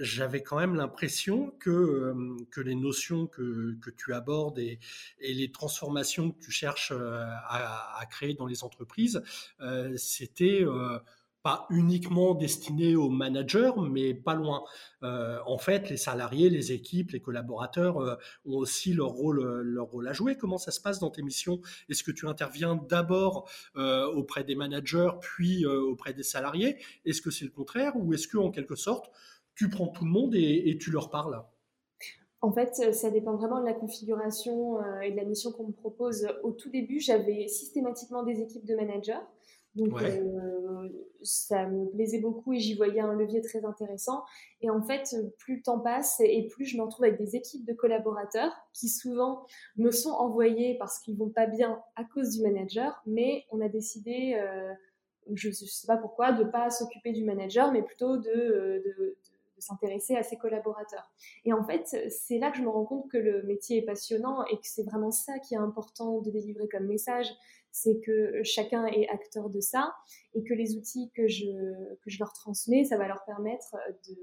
[0.00, 2.14] J'avais quand même l'impression que
[2.50, 4.78] que les notions que, que tu abordes et,
[5.20, 9.22] et, les transformations que tu cherches à, à créer dans les entreprises,
[9.96, 10.66] c'était
[11.42, 14.62] pas uniquement destiné aux managers, mais pas loin.
[15.02, 19.62] Euh, en fait, les salariés, les équipes, les collaborateurs euh, ont aussi leur rôle, euh,
[19.62, 20.36] leur rôle à jouer.
[20.36, 21.60] Comment ça se passe dans tes missions?
[21.88, 23.48] Est-ce que tu interviens d'abord
[24.14, 26.76] auprès des managers, puis auprès des salariés?
[27.04, 27.92] Est-ce que c'est le contraire?
[27.96, 29.10] Ou est-ce que, en quelque sorte,
[29.54, 31.42] tu prends tout le monde et, et tu leur parles?
[32.42, 36.26] En fait, ça dépend vraiment de la configuration et de la mission qu'on me propose.
[36.42, 39.20] Au tout début, j'avais systématiquement des équipes de managers.
[39.76, 40.88] Donc euh,
[41.22, 44.24] ça me plaisait beaucoup et j'y voyais un levier très intéressant.
[44.62, 47.64] Et en fait, plus le temps passe et plus je me retrouve avec des équipes
[47.64, 52.42] de collaborateurs qui souvent me sont envoyés parce qu'ils vont pas bien à cause du
[52.42, 54.72] manager, mais on a décidé, euh,
[55.34, 59.16] je ne sais pas pourquoi, de pas s'occuper du manager, mais plutôt de, de,
[59.60, 61.10] s'intéresser à ses collaborateurs.
[61.44, 64.44] Et en fait, c'est là que je me rends compte que le métier est passionnant
[64.46, 67.28] et que c'est vraiment ça qui est important de délivrer comme message
[67.72, 69.94] c'est que chacun est acteur de ça
[70.34, 71.46] et que les outils que je,
[72.02, 73.76] que je leur transmets, ça va leur permettre
[74.08, 74.18] de,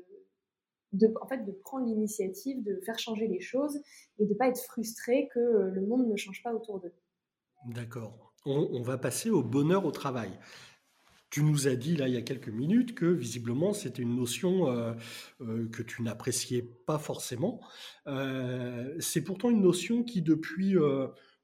[0.94, 3.82] de, en fait, de prendre l'initiative, de faire changer les choses
[4.20, 6.94] et de ne pas être frustré que le monde ne change pas autour d'eux.
[7.66, 8.34] D'accord.
[8.46, 10.32] On, va passer au bonheur au travail.
[11.30, 14.70] Tu nous as dit là il y a quelques minutes que visiblement c'était une notion
[14.70, 14.94] euh,
[15.42, 17.60] euh, que tu n'appréciais pas forcément.
[18.08, 20.76] Euh, c'est pourtant une notion qui depuis,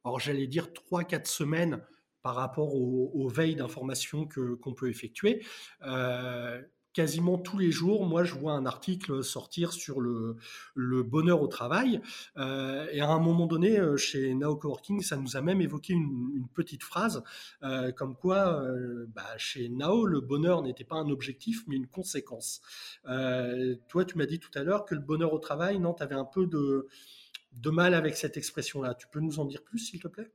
[0.06, 1.82] alors j'allais dire 3-4 semaines,
[2.22, 4.30] par rapport aux, veilles d'informations
[4.62, 5.44] qu'on peut effectuer.
[6.94, 10.38] Euh, quasiment tous les jours, moi, je vois un article sortir sur le,
[11.04, 12.02] bonheur au travail.
[12.38, 15.94] Euh, et à un moment donné, euh, chez Now Coworking, ça nous a même évoqué
[15.94, 17.24] une, petite phrase
[17.96, 18.64] comme quoi,
[19.16, 22.62] bah, chez Now, le bonheur n'était pas un objectif, mais une conséquence.
[23.04, 26.16] toi, tu m'as dit tout à l'heure que le bonheur au travail, non, tu avais
[26.16, 26.88] un peu de,
[27.54, 28.94] de mal avec cette expression-là.
[28.94, 30.30] Tu peux nous en dire plus, s'il te plaît?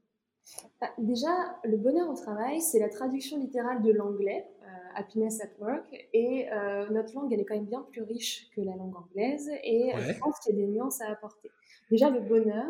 [0.80, 4.46] Bah, déjà, le bonheur au travail, c'est la traduction littérale de l'anglais.
[4.88, 6.08] Euh, Happiness at Work.
[6.12, 6.46] Et
[6.90, 9.50] notre langue, elle est quand même bien plus riche que la langue anglaise.
[9.62, 11.50] Et je pense qu'il y a des nuances à apporter.
[11.90, 12.66] Déjà, le bonheur,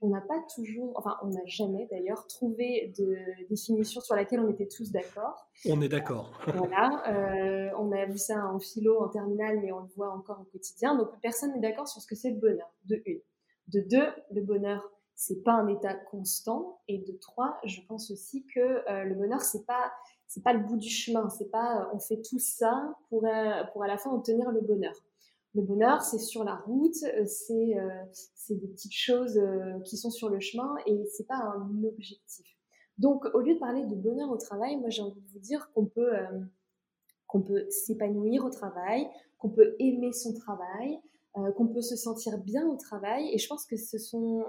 [0.00, 3.16] on n'a pas toujours, enfin, on n'a jamais d'ailleurs trouvé de
[3.48, 5.48] définition sur laquelle on était tous d'accord.
[5.68, 6.32] On est d'accord.
[6.46, 10.40] voilà, euh, on a vu ça en philo, en terminale, mais on le voit encore
[10.40, 10.96] au quotidien.
[10.96, 13.20] Donc, personne n'est d'accord sur ce que c'est le bonheur, de une.
[13.68, 16.80] De deux, le bonheur, c'est pas un état constant.
[16.88, 19.92] Et de trois, je pense aussi que euh, le bonheur, c'est pas
[20.36, 21.30] c'est pas le bout du chemin.
[21.30, 23.24] C'est pas euh, on fait tout ça pour,
[23.72, 24.92] pour à la fin obtenir le bonheur.
[25.56, 30.10] Le bonheur, c'est sur la route, euh, euh, c'est des petites choses euh, qui sont
[30.10, 32.46] sur le chemin et c'est pas un objectif.
[32.98, 35.70] Donc, au lieu de parler de bonheur au travail, moi j'ai envie de vous dire
[35.72, 36.12] qu'on peut,
[37.26, 41.00] qu'on peut s'épanouir au travail, qu'on peut aimer son travail,
[41.56, 43.28] qu'on peut se sentir bien au travail.
[43.32, 44.44] Et je pense que ce sont,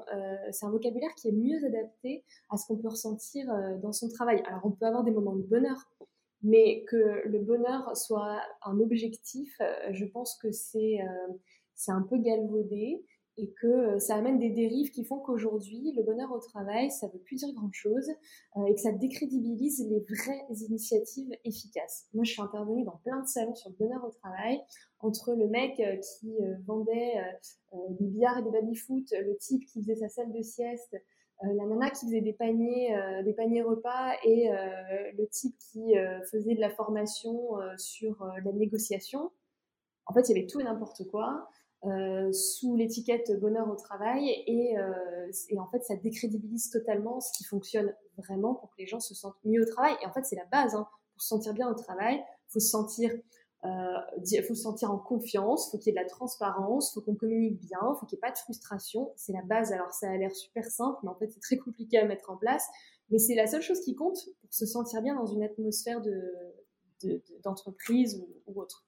[0.51, 3.45] c'est un vocabulaire qui est mieux adapté à ce qu'on peut ressentir
[3.81, 4.41] dans son travail.
[4.47, 5.77] Alors, on peut avoir des moments de bonheur,
[6.43, 11.33] mais que le bonheur soit un objectif, euh, je pense que c'est euh,
[11.75, 13.03] c'est un peu galvaudé
[13.37, 17.07] et que euh, ça amène des dérives qui font qu'aujourd'hui, le bonheur au travail, ça
[17.07, 18.09] ne veut plus dire grand-chose
[18.67, 22.07] et que ça décrédibilise les vraies initiatives efficaces.
[22.13, 24.59] Moi, je suis intervenue dans plein de salons sur le bonheur au travail,
[24.99, 27.13] entre le mec qui vendait
[27.99, 30.97] des billards et des baby-foot, le type qui faisait sa salle de sieste,
[31.43, 35.55] euh, la nana qui faisait des paniers, euh, des paniers repas et euh, le type
[35.59, 35.93] qui
[36.31, 39.31] faisait de la formation sur la négociation.
[40.05, 41.49] En fait, il y avait tout et n'importe quoi.
[42.31, 47.93] Sous l'étiquette bonheur au travail et, et, en fait ça décrédibilise totalement ce qui fonctionne
[48.17, 50.45] vraiment pour que les gens se sentent mieux au travail et en fait c'est la
[50.45, 50.87] base hein.
[51.13, 53.11] pour se sentir bien au travail il faut se sentir
[53.65, 57.15] euh, faut se sentir en confiance, faut qu'il y ait de la transparence, faut qu'on
[57.15, 59.11] communique bien, faut qu'il n'y ait pas de frustration.
[59.15, 59.71] C'est la base.
[59.71, 62.37] Alors ça a l'air super simple, mais en fait c'est très compliqué à mettre en
[62.37, 62.65] place.
[63.09, 66.01] Mais c'est la seule chose qui compte pour se sentir bien dans une atmosphère
[67.43, 68.86] d'entreprise de, ou, autre.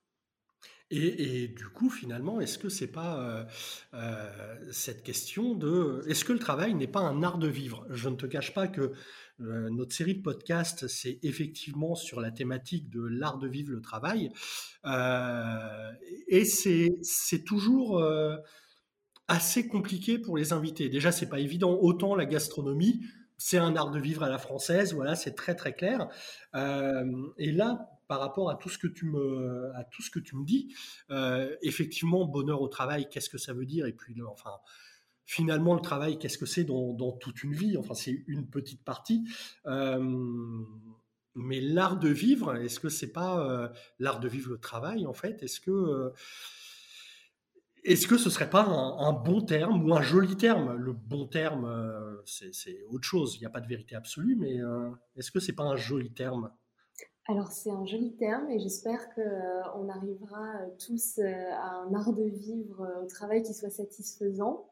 [0.91, 3.45] Et, du coup, finalement, est-ce que c'est pas euh,
[3.93, 7.86] euh, cette question de est-ce que le travail n'est pas un art de vivre?
[7.91, 8.93] Je ne te cache pas que
[9.39, 13.82] euh, notre série de podcasts, c'est effectivement sur la thématique de l'art de vivre le
[13.82, 14.32] travail.
[16.28, 18.04] Et c'est toujours
[19.28, 20.89] assez compliqué pour les invités.
[20.89, 21.78] Déjà, c'est pas évident.
[21.80, 23.02] Autant la gastronomie,
[23.38, 26.10] c'est un art de vivre à la française, voilà, c'est très très clair.
[26.56, 30.36] et là, par rapport à tout ce que tu me, à tout ce que tu
[30.36, 30.76] me dis,
[31.62, 33.86] effectivement, bonheur au travail, qu'est-ce que ça veut dire?
[33.86, 34.52] Et puis, enfin,
[35.30, 37.78] finalement, le travail, qu'est-ce que c'est dans, toute une vie?
[37.78, 39.26] Enfin, c'est une petite partie.
[39.67, 40.63] Euh,
[41.36, 43.69] mais l'art de vivre, est-ce que c'est pas euh,
[44.00, 45.43] l'art de vivre le travail en fait?
[45.43, 46.10] Est-ce que euh,
[47.84, 50.76] est-ce que ce serait pas un, bon terme ou un joli terme?
[50.76, 53.36] Le bon terme, c'est autre chose.
[53.36, 54.58] Il n'y a pas de vérité absolue, mais
[55.15, 56.52] est-ce que c'est pas un joli terme?
[57.30, 62.88] Alors c'est un joli terme et j'espère qu'on arrivera tous à un art de vivre
[63.04, 64.65] au travail qui soit satisfaisant.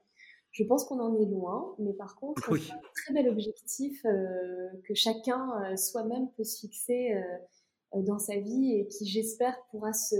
[0.51, 4.69] Je pense qu'on en est loin, mais par contre, c'est un très bel objectif euh,
[4.85, 9.93] que chacun euh, soi-même peut se fixer euh, dans sa vie et qui, j'espère, pourra
[9.93, 10.15] se,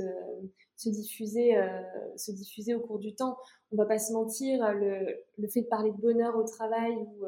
[0.76, 1.56] se diffuser,
[2.16, 3.38] se diffuser au cours du temps.
[3.72, 7.26] On va pas se mentir, le, le fait de parler de bonheur au travail ou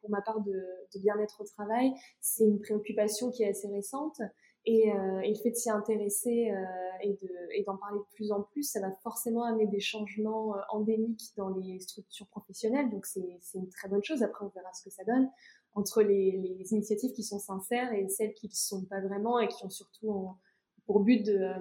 [0.00, 4.20] pour ma part de, de bien-être au travail, c'est une préoccupation qui est assez récente.
[4.66, 7.06] Et, euh, et, le fait de s'y intéresser euh,
[7.52, 11.32] et d'en parler de plus en plus, ça va forcément amener des changements euh, endémiques
[11.36, 12.90] dans les structures professionnelles.
[12.90, 14.22] Donc c'est une très bonne chose.
[14.22, 15.30] Après, on verra ce que ça donne
[15.74, 19.48] entre les, les initiatives qui sont sincères et celles qui ne sont pas vraiment et
[19.48, 20.36] qui ont surtout
[20.84, 21.54] pour but de, euh,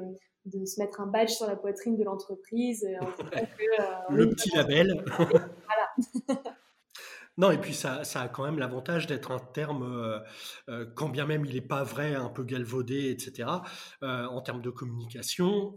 [0.45, 2.85] de, se mettre un badge sur la poitrine de l'entreprise.
[4.09, 5.05] le petit label.
[5.17, 6.43] voilà.
[7.39, 10.19] Non, et puis ça, a quand même l'avantage d'être un terme, euh,
[10.67, 13.49] euh, quand bien même il n'est pas vrai, un peu galvaudé, etc.
[14.04, 15.73] Euh, en termes de communication,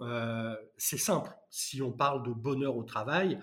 [0.76, 1.30] c'est simple.
[1.50, 3.38] Si on parle de bonheur au travail,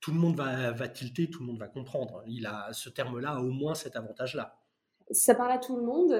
[0.00, 2.22] tout le monde va, va tilter, tout le monde va comprendre.
[2.26, 4.58] Il a ce terme-là a au moins cet avantage-là.
[5.10, 6.12] Ça parle à tout le monde,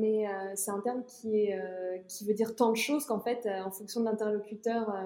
[0.00, 3.70] mais c'est un terme qui, est, qui veut dire tant de choses qu'en fait, en
[3.70, 4.96] fonction de l'interlocuteur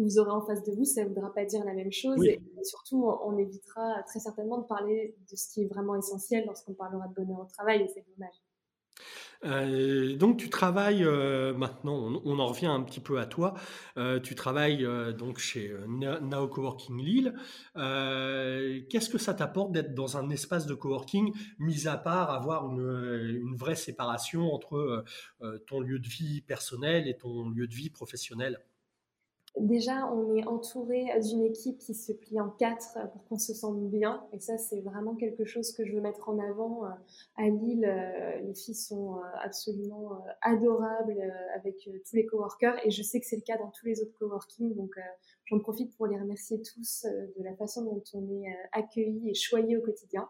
[0.00, 2.24] que vous aurez en face de vous, ça ne voudra pas dire la même chose.
[2.24, 6.74] Et, surtout, on évitera très certainement de parler de ce qui est vraiment essentiel lorsqu'on
[6.74, 8.34] parlera de bonheur au travail, et c'est dommage.
[9.42, 13.54] Euh, donc tu travailles euh, maintenant, on, en revient un petit peu à toi.
[13.96, 14.86] Euh, tu travailles
[15.16, 17.34] donc chez Nao Coworking Lille.
[17.74, 23.40] Qu'est-ce que ça t'apporte d'être dans un espace de coworking, mis à part avoir une,
[23.42, 25.04] une vraie séparation entre
[25.66, 28.58] ton lieu de vie personnel et ton lieu de vie professionnel?
[29.58, 33.80] Déjà, on est entouré d'une équipe qui se plie en quatre pour qu'on se sente
[33.90, 34.24] bien.
[34.32, 36.84] Et ça, c'est vraiment quelque chose que je veux mettre en avant.
[37.36, 37.86] À Lille,
[38.42, 41.20] les filles sont absolument adorables
[41.54, 42.76] avec tous les coworkers.
[42.86, 44.74] Et je sais que c'est le cas dans tous les autres coworking.
[44.76, 44.94] Donc,
[45.46, 49.76] j'en profite pour les remercier tous de la façon dont on est accueillis et choyés
[49.76, 50.28] au quotidien.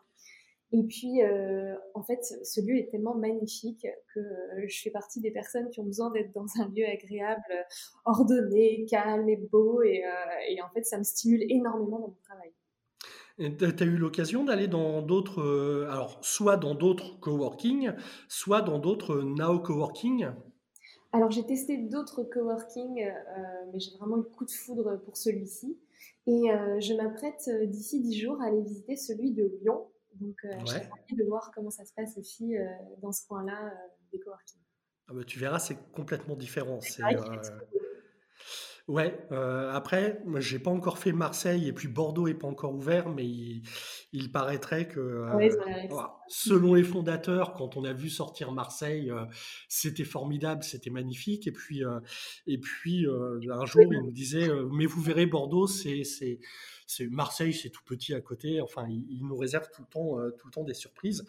[0.73, 5.21] Et puis, euh, en fait, ce lieu est tellement magnifique que euh, je fais partie
[5.21, 7.67] des personnes qui ont besoin d'être dans un lieu agréable,
[8.05, 9.83] ordonné, calme et beau.
[9.83, 10.09] Et, euh,
[10.49, 12.53] et, en fait, ça me stimule énormément dans mon travail.
[13.39, 17.93] Tu as eu l'occasion d'aller dans d'autres, alors soit dans d'autres coworking,
[18.29, 20.29] soit dans d'autres now coworking?
[21.13, 23.03] Alors j'ai testé d'autres coworking,
[23.73, 25.79] mais j'ai vraiment eu le coup de foudre pour celui-ci.
[26.27, 26.49] Et
[26.81, 31.17] je m'apprête d'ici dix jours à aller visiter celui de Lyon, donc, euh, j'ai envie
[31.17, 32.67] de voir comment ça se passe aussi euh,
[33.03, 34.61] dans ce coin-là euh, des coworking.
[35.09, 36.81] Ah bah, tu verras, c'est complètement différent.
[36.81, 37.03] C'est,
[38.89, 43.09] Ouais, après, moi, j'ai pas encore fait Marseille et puis Bordeaux est pas encore ouvert,
[43.09, 45.27] mais il, paraîtrait que,
[46.27, 49.13] selon les fondateurs, quand on a vu sortir Marseille,
[49.69, 51.47] c'était formidable, c'était magnifique.
[51.47, 51.83] Et puis,
[52.49, 56.03] et puis un jour, il nous disait, mais vous verrez, Bordeaux, c'est,
[57.11, 58.61] Marseille, c'est tout petit à côté.
[58.61, 61.25] Enfin, il, nous réserve tout le temps, euh, tout le temps des surprises.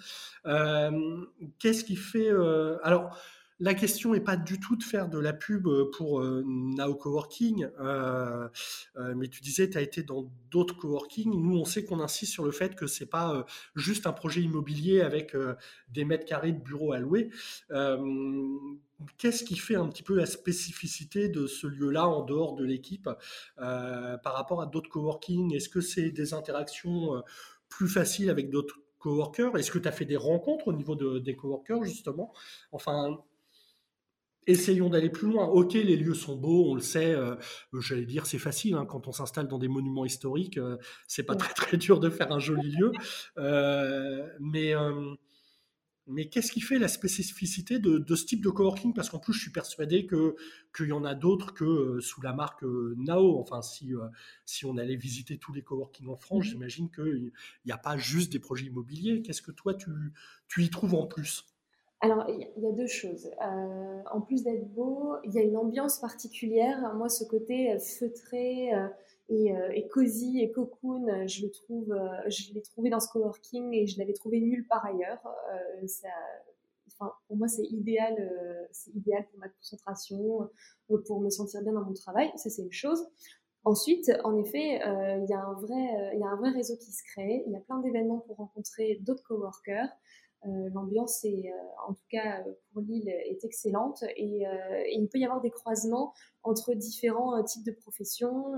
[0.45, 1.25] Euh,
[1.59, 3.17] qu'est-ce qui fait euh, Alors,
[3.61, 7.69] la question n'est pas du tout de faire de la pub pour Now Coworking,
[9.15, 11.31] mais tu disais, tu as été dans d'autres coworking.
[11.31, 13.45] Nous, on sait qu'on insiste sur le fait que c'est pas
[13.75, 15.37] juste un projet immobilier avec
[15.89, 17.29] des mètres carrés de bureaux à louer.
[19.17, 23.09] Qu'est-ce qui fait un petit peu la spécificité de ce lieu-là en dehors de l'équipe
[23.57, 25.53] par rapport à d'autres coworking?
[25.53, 27.21] Est-ce que c'est des interactions
[27.69, 29.55] plus faciles avec d'autres coworkers?
[29.55, 32.33] Est-ce que tu as fait des rencontres au niveau de, des coworkers justement?
[34.47, 35.45] Essayons d'aller plus loin.
[35.45, 37.13] Ok, les lieux sont beaux, on le sait.
[37.13, 37.35] Euh,
[37.79, 40.57] j'allais dire, c'est facile hein, quand on s'installe dans des monuments historiques.
[40.57, 40.77] Euh,
[41.07, 42.91] c'est pas très très dur de faire un joli lieu.
[43.37, 44.73] Euh, mais
[46.07, 48.93] mais qu'est-ce qui fait la spécificité de, ce type de coworking?
[48.93, 50.35] Parce qu'en plus, je suis persuadé que
[50.75, 53.39] qu'il y en a d'autres que sous la marque Nao.
[53.39, 53.93] Enfin, si
[54.45, 57.31] si on allait visiter tous les coworking en France, mmh j'imagine qu'il
[57.65, 59.21] n'y a pas juste des projets immobiliers.
[59.21, 59.91] Qu'est-ce que toi tu
[60.47, 61.50] tu y trouves en plus?
[62.03, 63.29] Alors, il y, a deux choses.
[63.45, 66.95] Euh, en plus d'être beau, il y a une ambiance particulière.
[66.95, 68.87] Moi, ce côté euh, feutré euh,
[69.29, 71.95] et, et, cosy et cocoon, je le trouve,
[72.27, 75.21] je l'ai trouvé dans ce coworking et je l'avais trouvé nulle part ailleurs.
[76.87, 78.29] Enfin, pour moi, c'est idéal,
[78.71, 80.49] c'est idéal pour ma concentration,
[81.05, 82.29] pour me sentir bien dans mon travail.
[82.35, 83.07] Ça, c'est une chose.
[83.63, 87.45] Ensuite, en effet, il y a un vrai réseau qui se crée.
[87.47, 89.87] Il y a plein d'événements pour rencontrer d'autres coworkers.
[90.47, 94.43] Euh, l'ambiance est, euh, en tout cas euh, pour l'île, est excellente et,
[94.91, 98.53] il peut y avoir des croisements entre différents types de professions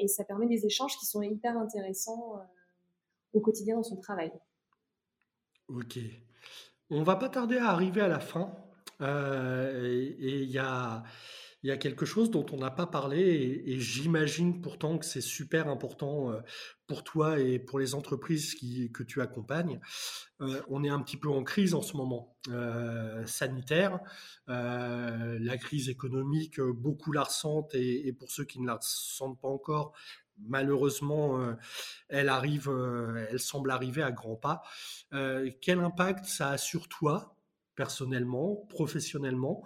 [0.00, 2.34] et ça permet des échanges qui sont hyper intéressants
[3.32, 4.32] au quotidien dans son travail.
[5.68, 5.98] Ok.
[6.90, 8.54] On va pas tarder à arriver à la fin.
[9.00, 11.04] et il y a,
[11.62, 15.20] il y a quelque chose dont on n'a pas parlé et, j'imagine pourtant que c'est
[15.20, 16.40] super important euh,
[16.86, 19.80] pour toi et pour les entreprises qui, que tu accompagnes.
[20.40, 24.00] Euh, on est un petit peu en crise en ce moment euh, sanitaire,
[24.48, 29.48] la crise économique, beaucoup la ressentent et, et, pour ceux qui ne la ressentent pas
[29.48, 29.92] encore,
[30.38, 31.54] malheureusement,
[32.08, 32.70] elle arrive,
[33.30, 34.62] elle semble arriver à grands pas.
[35.60, 37.36] quel impact ça a sur toi
[37.76, 39.64] personnellement, professionnellement?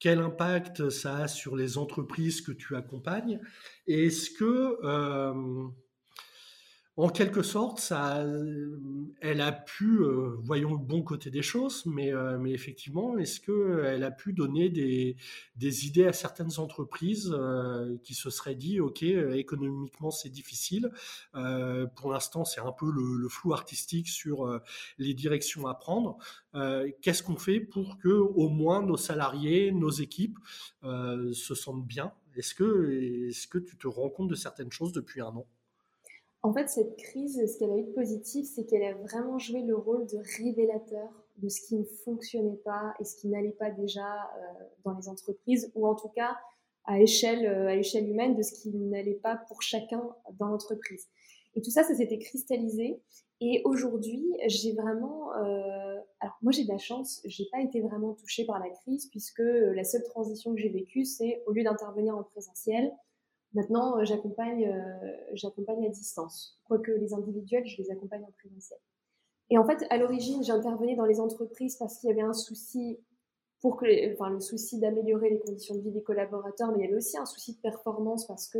[0.00, 3.40] Quel impact ça a sur les entreprises que tu accompagnes?
[3.86, 5.68] Est-ce que euh,
[6.98, 8.26] en quelque sorte, ça,
[9.20, 14.02] elle a pu, euh, voyons le bon côté des choses, mais, euh, effectivement, est-ce qu'elle
[14.02, 15.16] a pu donner des,
[15.86, 20.90] idées à certaines entreprises euh, qui se seraient dit, OK, économiquement, c'est difficile.
[21.94, 24.60] pour l'instant, c'est un peu le, le, flou artistique sur
[24.98, 26.18] les directions à prendre.
[27.00, 30.38] Qu'est-ce qu'on fait pour que, au moins, nos salariés, nos équipes
[30.82, 32.12] se sentent bien?
[32.34, 35.46] Est-ce que, est-ce que tu te rends compte de certaines choses depuis un an?
[36.42, 39.62] En fait, cette crise, ce qu'elle a eu de positif, c'est qu'elle a vraiment joué
[39.62, 43.70] le rôle de révélateur de ce qui ne fonctionnait pas et ce qui n'allait pas
[43.70, 46.36] déjà euh, dans les entreprises, ou en tout cas
[46.84, 50.02] à échelle, euh, à échelle humaine, de ce qui n'allait pas pour chacun
[50.38, 51.08] dans l'entreprise.
[51.54, 53.00] Et tout ça, ça s'était cristallisé.
[53.40, 58.14] Et aujourd'hui, j'ai vraiment, euh, alors moi j'ai de la chance, j'ai pas été vraiment
[58.14, 62.16] touchée par la crise puisque la seule transition que j'ai vécue, c'est au lieu d'intervenir
[62.16, 62.92] en présentiel,
[63.54, 66.58] Maintenant, euh, j'accompagne, euh, j'accompagne à distance.
[66.64, 68.78] Quoique les individuels, je les accompagne en présentiel.
[69.50, 73.00] Et en fait, à l'origine, j'intervenais dans les entreprises parce qu'il y avait un souci
[73.60, 76.86] pour que, enfin, le souci d'améliorer les conditions de vie des collaborateurs, mais il y
[76.86, 78.58] avait aussi un souci de performance parce que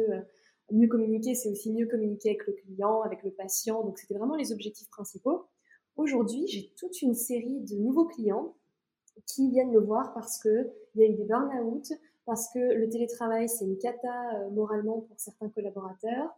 [0.72, 3.84] mieux communiquer, c'est aussi mieux communiquer avec le client, avec le patient.
[3.84, 5.46] Donc, c'était vraiment les objectifs principaux.
[5.96, 8.56] Aujourd'hui, j'ai toute une série de nouveaux clients
[9.26, 11.92] qui viennent me voir parce qu'il y a eu des burn-out,
[12.28, 16.28] parce que le télétravail, c'est une cata euh, moralement pour certains collaborateurs,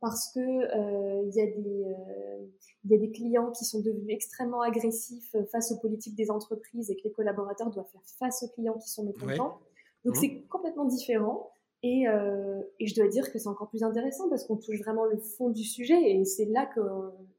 [0.00, 2.46] parce que euh, il y, euh,
[2.84, 6.94] y, a des clients qui sont devenus extrêmement agressifs face aux politiques des entreprises et
[6.94, 9.58] que les collaborateurs doivent faire face aux clients qui sont mécontents.
[10.04, 10.20] Donc mmh.
[10.20, 11.50] c'est complètement différent.
[11.82, 15.04] Et, euh, et, je dois dire que c'est encore plus intéressant parce qu'on touche vraiment
[15.04, 16.80] le fond du sujet et c'est là que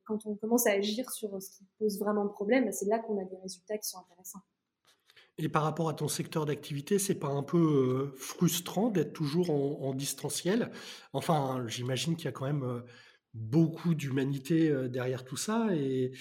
[0.03, 3.23] quand on commence à agir sur ce qui pose vraiment problème, c'est là qu'on a
[3.23, 4.41] des résultats qui sont intéressants.
[5.37, 9.49] Et par rapport à ton secteur d'activité, c'est pas un peu euh, frustrant d'être toujours
[9.49, 10.71] en, en, distanciel?
[11.13, 12.81] Enfin, j'imagine qu'il y a quand même euh,
[13.33, 15.67] beaucoup d'humanité euh, derrière tout ça.
[15.73, 16.11] Et,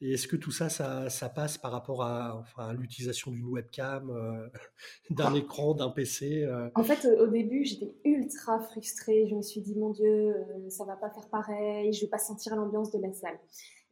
[0.00, 4.46] est-ce que tout ça, ça, passe par rapport à, enfin, l'utilisation d'une webcam, euh,
[5.10, 5.36] d'un ah.
[5.36, 6.70] écran, d'un PC euh?
[6.76, 9.26] En fait, au début, j'étais ultra frustrée.
[9.28, 10.36] Je me suis dit, mon Dieu,
[10.68, 13.40] ça va pas faire pareil, je vais pas sentir l'ambiance de la salle.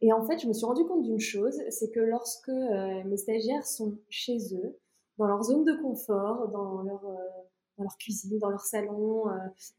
[0.01, 3.65] Et en fait, je me suis rendu compte d'une chose, c'est que lorsque mes stagiaires
[3.65, 4.77] sont chez eux,
[5.17, 9.23] dans leur zone de confort, dans leur, dans leur cuisine, dans leur salon,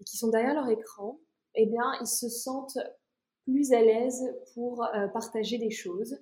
[0.01, 1.21] et qui sont derrière leur écran,
[1.55, 2.79] eh bien, ils se sentent
[3.49, 4.23] plus à l'aise
[4.55, 6.19] pour euh, partager des choses.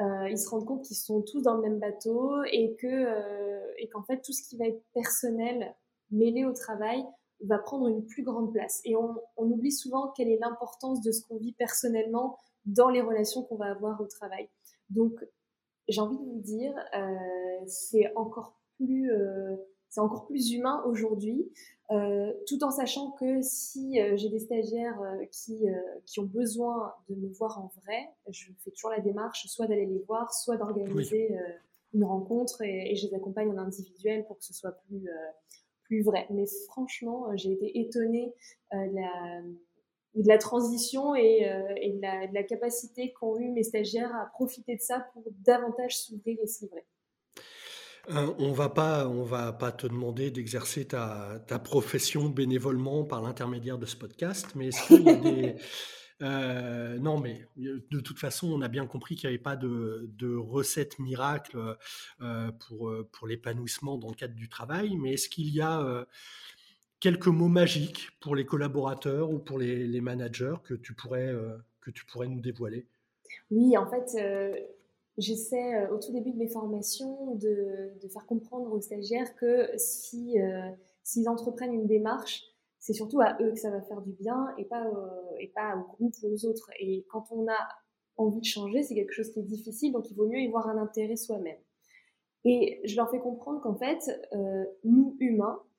[0.00, 3.72] Euh, ils se rendent compte qu'ils sont tous dans le même bateau et que euh,
[3.78, 5.72] et qu'en fait tout ce qui va être personnel
[6.10, 7.04] mêlé au travail
[7.44, 8.80] va prendre une plus grande place.
[8.84, 13.00] Et on, on oublie souvent quelle est l'importance de ce qu'on vit personnellement dans les
[13.00, 14.48] relations qu'on va avoir au travail.
[14.90, 15.12] Donc
[15.88, 16.74] j'ai envie de vous dire,
[17.66, 19.10] c'est encore plus
[19.94, 21.48] c'est encore plus humain aujourd'hui.
[21.92, 25.66] Euh, tout en sachant que si euh, j'ai des stagiaires euh, qui,
[26.06, 29.86] qui ont besoin de me voir en vrai, je fais toujours la démarche soit d'aller
[29.86, 31.36] les voir, soit d'organiser
[31.92, 35.08] une rencontre et, je les accompagne en individuel pour que ce soit plus,
[35.84, 36.26] plus vrai.
[36.30, 38.34] Mais franchement, j'ai été étonnée
[38.72, 39.42] la,
[40.14, 41.50] de la transition et,
[41.80, 45.24] et de, la, de la capacité qu'ont eu mes stagiaires à profiter de ça pour
[45.44, 46.86] davantage s'ouvrir et se livrer.
[48.10, 53.78] Euh, on va pas, on va pas te demander d'exercer ta, profession bénévolement par l'intermédiaire
[53.78, 55.56] de ce podcast, mais est-ce qu'il y a des
[56.22, 60.36] euh, non, mais de toute façon, on a bien compris qu'il n'y avait pas de,
[60.36, 61.76] recette miracle
[62.20, 66.06] euh, pour, pour l'épanouissement dans le cadre du travail, mais est-ce qu'il y a
[67.04, 71.30] quelques mots magiques pour les collaborateurs ou pour les, managers que tu pourrais,
[71.82, 72.86] que tu pourrais nous dévoiler
[73.50, 74.16] Oui, en fait,
[75.18, 80.40] j'essaie euh, au tout début de mes formations de, faire comprendre aux stagiaires que si
[80.40, 80.70] euh,
[81.02, 82.42] s'ils entreprennent une démarche,
[82.78, 84.84] c'est surtout à eux que ça va faire du bien et pas
[85.40, 86.70] et pas au groupe ou aux autres.
[86.80, 87.68] Et quand on a
[88.16, 90.68] envie de changer, c'est quelque chose qui est difficile, donc il vaut mieux y voir
[90.68, 91.58] un intérêt soi-même.
[92.44, 95.73] Et je leur fais comprendre qu'en fait, euh, nous humains, euh,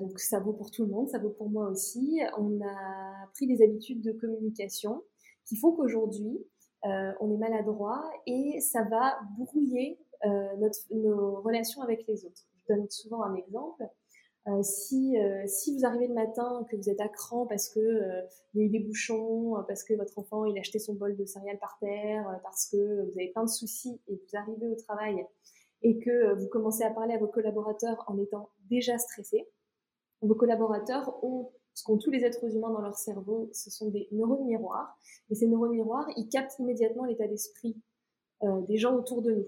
[0.00, 3.46] donc ça vaut pour tout le monde, ça vaut pour moi aussi, on a pris
[3.46, 5.02] des habitudes de communication
[5.46, 6.38] qui font qu'aujourd'hui,
[6.86, 12.42] euh, on est maladroit et ça va brouiller euh, notre, nos relations avec les autres.
[12.54, 13.84] Je donne souvent un exemple.
[14.48, 15.16] Euh, si,
[15.46, 18.00] si vous arrivez le matin, que vous êtes à cran parce que
[18.54, 21.14] il y a eu des bouchons, parce que votre enfant il a acheté son bol
[21.14, 24.76] de céréales par terre, parce que vous avez plein de soucis et vous arrivez au
[24.76, 25.26] travail
[25.82, 29.46] et que vous commencez à parler à vos collaborateurs en étant déjà stressé,
[30.22, 34.08] vos collaborateurs ont ce qu'ont tous les êtres humains dans leur cerveau, ce sont des
[34.12, 34.98] neurones miroirs.
[35.30, 37.76] Et ces neurones miroirs, ils captent immédiatement l'état d'esprit
[38.42, 39.46] euh, des gens autour de nous.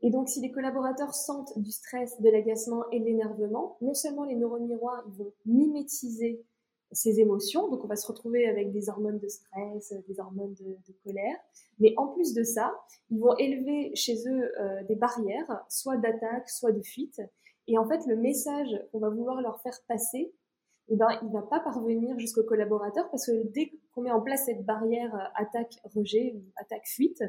[0.00, 4.24] Et donc, si les collaborateurs sentent du stress, de l'agacement et de l'énervement, non seulement
[4.24, 6.42] les neurones miroirs ils vont mimétiser
[6.90, 10.76] ces émotions, donc on va se retrouver avec des hormones de stress, des hormones de,
[11.04, 11.36] colère,
[11.78, 12.74] mais en plus de ça,
[13.10, 17.22] ils vont élever chez eux euh, des barrières, soit d'attaque, soit de fuite.
[17.68, 20.34] Et en fait, le message qu'on va vouloir leur faire passer,
[20.88, 24.46] eh ben, il va pas parvenir jusqu'au collaborateur parce que dès qu'on met en place
[24.46, 27.22] cette barrière euh, attaque-rejet ou attaque-fuite,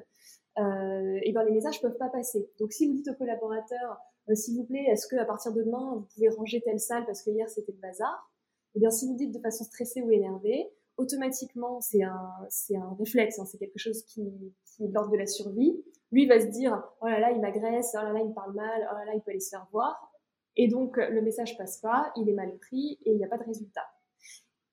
[0.58, 2.50] euh, eh ben, les messages peuvent pas passer.
[2.60, 3.98] Donc, si vous dites au collaborateur,
[4.30, 7.06] euh, s'il vous plaît, est-ce que à partir de demain, vous pouvez ranger telle salle
[7.06, 8.32] parce que hier c'était le bazar?
[8.76, 12.96] Eh bien, si vous dites de façon stressée ou énervée, automatiquement, c'est un, c'est un
[12.98, 14.24] réflexe, hein, c'est quelque chose qui,
[14.66, 15.84] qui est de l'ordre de la survie.
[16.12, 18.54] Lui va se dire, oh là là, il m'agresse, oh là là, il me parle
[18.54, 20.13] mal, oh là là, il peut aller se faire voir.
[20.56, 23.38] Et donc, le message passe pas, il est mal pris et il n'y a pas
[23.38, 23.86] de résultat.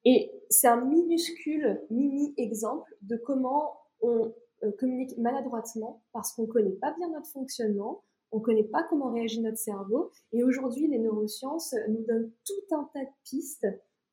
[0.04, 6.52] Et c'est un minuscule mini exemple de comment on euh, communique maladroitement parce qu'on ne
[6.52, 8.02] connaît pas bien notre fonctionnement,
[8.32, 10.10] on ne connaît pas comment réagit notre cerveau.
[10.32, 13.66] Et aujourd'hui, les neurosciences nous donnent tout un tas de pistes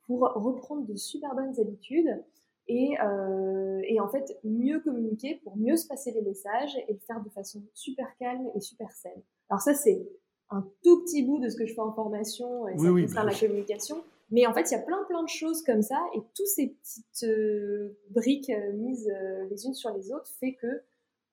[0.06, 2.24] pour reprendre de super bonnes habitudes
[2.68, 7.00] et, euh, et, en fait mieux communiquer pour mieux se passer les messages et le
[7.00, 9.22] faire de façon super calme et super saine.
[9.50, 10.08] Alors ça, c'est
[10.50, 13.32] un tout petit bout de ce que je fais en formation, et ça concerne bah
[13.32, 14.04] la communication.
[14.30, 16.70] Mais en fait, il y a plein plein de choses comme ça, et toutes ces
[16.70, 20.82] petites euh, briques euh, mises euh, les unes sur les autres fait que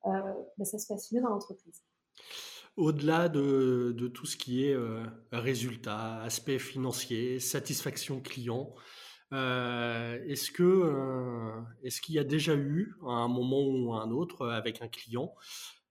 [0.05, 1.83] bah, ça se passe mieux dans l'entreprise.
[2.77, 4.77] Au-delà de, de, tout ce qui est
[5.33, 8.75] résultat, aspect financier, satisfaction client,
[9.33, 14.47] est-ce que est-ce qu'il y a déjà eu à un moment ou à un autre
[14.49, 15.35] avec un client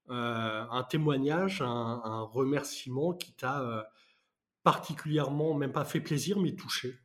[0.10, 3.86] un témoignage, un, remerciement qui t'a
[4.64, 6.96] particulièrement, même pas fait plaisir, mais touché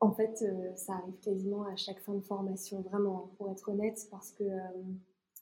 [0.00, 4.06] En fait, euh, ça arrive quasiment à chaque fin de formation, vraiment, pour être honnête,
[4.10, 4.82] parce que euh,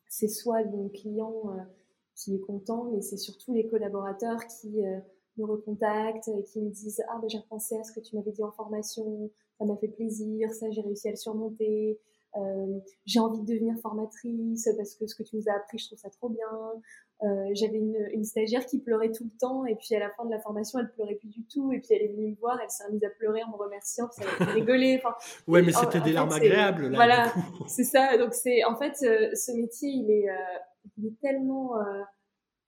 [0.08, 1.62] c'est soit le client euh,
[2.14, 4.80] qui est content, mais c'est surtout les collaborateurs qui
[5.36, 8.42] me recontactent qui me disent Ah, ben j'ai repensé à ce que tu m'avais dit
[8.42, 12.00] en formation, ça m'a fait plaisir, ça j'ai réussi à le surmonter.
[13.05, 15.99] J'ai envie de devenir formatrice parce que ce que tu nous as appris, je trouve
[15.99, 16.47] ça trop bien.
[17.22, 20.26] Euh, j'avais une, une, stagiaire qui pleurait tout le temps et puis à la fin
[20.26, 22.61] de la formation elle pleurait plus du tout et puis elle est venue me voir
[22.62, 25.16] elle s'est remise à pleurer en me remerciant puis ça m'a fait rigoler enfin
[25.49, 27.32] ouais mais c'était des larmes agréables là voilà
[27.68, 30.59] c'est ça donc c'est en fait euh, ce métier il est, euh,
[30.99, 32.03] il est tellement euh,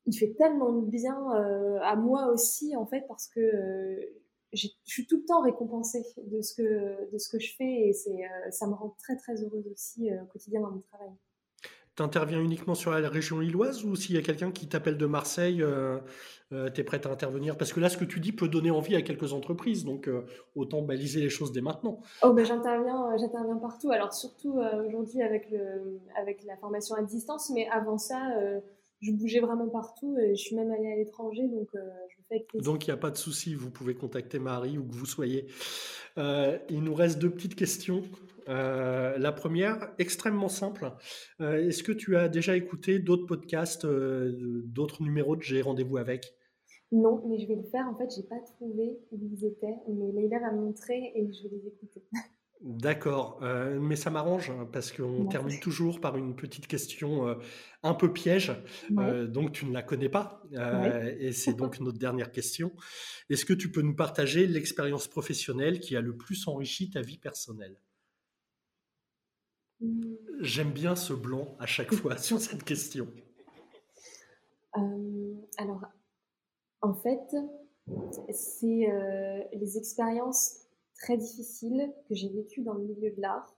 [0.06, 1.18] il fait tellement de bien
[1.82, 4.00] à moi aussi en fait parce que
[4.52, 7.92] je suis tout le temps récompensée de ce que de ce que je fais et
[7.92, 8.20] c'est
[8.50, 11.10] ça me rend très très heureuse aussi au quotidien dans mon travail
[11.98, 15.06] tu interviens uniquement sur la région lilloise ou s'il y a quelqu'un qui t'appelle de
[15.06, 15.98] Marseille, euh,
[16.52, 17.58] euh, tu es prête à intervenir?
[17.58, 20.24] Parce que là, ce que tu dis peut donner envie à quelques entreprises, donc euh,
[20.54, 22.00] autant baliser les choses dès maintenant.
[22.22, 23.90] Oh, ben, j'interviens, j'interviens partout.
[23.90, 28.22] Alors surtout aujourd'hui avec, le, avec la formation à distance, mais avant ça,
[29.00, 32.34] je bougeais vraiment partout et je suis même allée à l'étranger, donc je le fais
[32.34, 35.06] avec Donc il n'y a pas de souci, vous pouvez contacter Marie ou que vous
[35.06, 35.46] soyez.
[36.16, 38.02] il nous reste deux petites questions.
[38.48, 40.90] Euh, la première, extrêmement simple.
[41.40, 45.98] Euh, est-ce que tu as déjà écouté d'autres podcasts, euh, d'autres numéros de J'ai rendez-vous
[45.98, 46.34] avec?
[46.90, 47.86] Non, mais je vais le faire.
[47.86, 51.42] En fait, j'ai pas trouvé où ils étaient, mais Leïla va me montrer et je
[51.42, 52.02] vais les écouter.
[52.60, 57.38] D'accord, mais ça m'arrange hein, parce qu'on termine toujours par une petite question
[57.84, 58.52] un peu piège.
[58.90, 60.42] donc tu ne la connais pas
[61.20, 62.72] et c'est donc notre dernière question.
[63.30, 67.18] Est-ce que tu peux nous partager l'expérience professionnelle qui a le plus enrichi ta vie
[67.18, 67.76] personnelle?
[70.40, 73.08] J'aime bien ce blanc à chaque fois sur cette question.
[74.76, 75.82] Euh, alors,
[76.80, 77.36] en fait,
[78.32, 80.67] c'est euh, les expériences
[80.98, 83.56] très difficiles que j'ai vécues dans le milieu de l'art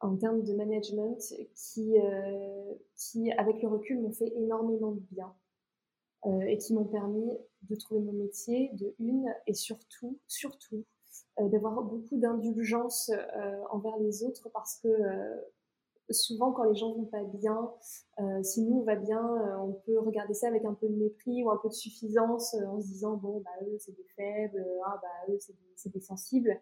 [0.00, 1.18] en termes de management
[1.54, 5.34] qui, euh, qui avec le recul, m'ont fait énormément de bien
[6.46, 7.30] et qui m'ont permis
[7.62, 10.84] de trouver mon métier de une et surtout, surtout,
[11.40, 15.36] euh, d'avoir beaucoup d'indulgence euh, envers les autres parce que euh,
[16.10, 17.70] souvent quand les gens vont pas bien,
[18.42, 19.22] si nous on va bien,
[19.60, 22.80] on peut regarder ça avec un peu de mépris ou un peu de suffisance en
[22.80, 25.38] se disant bon bah eux c'est des faibles, ah bah eux
[25.76, 26.58] c'est des, sensibles.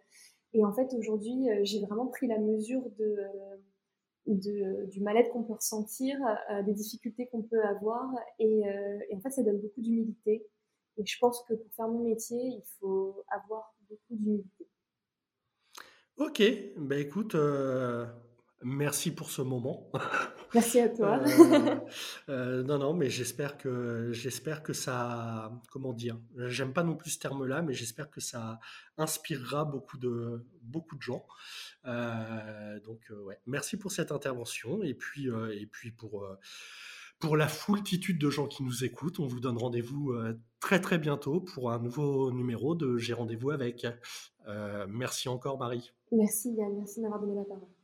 [0.52, 6.18] Et en fait aujourd'hui j'ai vraiment pris la mesure de, du mal-être qu'on peut ressentir,
[6.64, 8.62] des difficultés qu'on peut avoir et,
[9.14, 10.46] en fait ça donne beaucoup d'humilité.
[10.98, 14.66] Et je pense que pour faire mon métier il faut avoir beaucoup d'humilité.
[16.18, 16.42] Ok,
[16.78, 18.06] bah écoute, euh,
[18.66, 19.90] merci pour ce moment.
[20.54, 21.20] Merci à toi.
[21.22, 21.76] Euh,
[22.28, 27.10] euh, non, non, mais j'espère que j'espère que ça, comment dire, j'aime pas non plus
[27.10, 28.58] ce terme-là, mais j'espère que ça
[28.96, 31.26] inspirera beaucoup de beaucoup de gens.
[31.84, 36.26] donc ouais, merci pour cette intervention et puis et puis pour
[37.18, 39.20] pour la foultitude de gens qui nous écoutent.
[39.20, 40.14] On vous donne rendez-vous
[40.60, 43.86] très très bientôt pour un nouveau numéro de J'ai rendez-vous avec.
[44.88, 45.92] merci encore Marie.
[46.12, 47.75] Merci Yann, merci d'avoir donné la parole.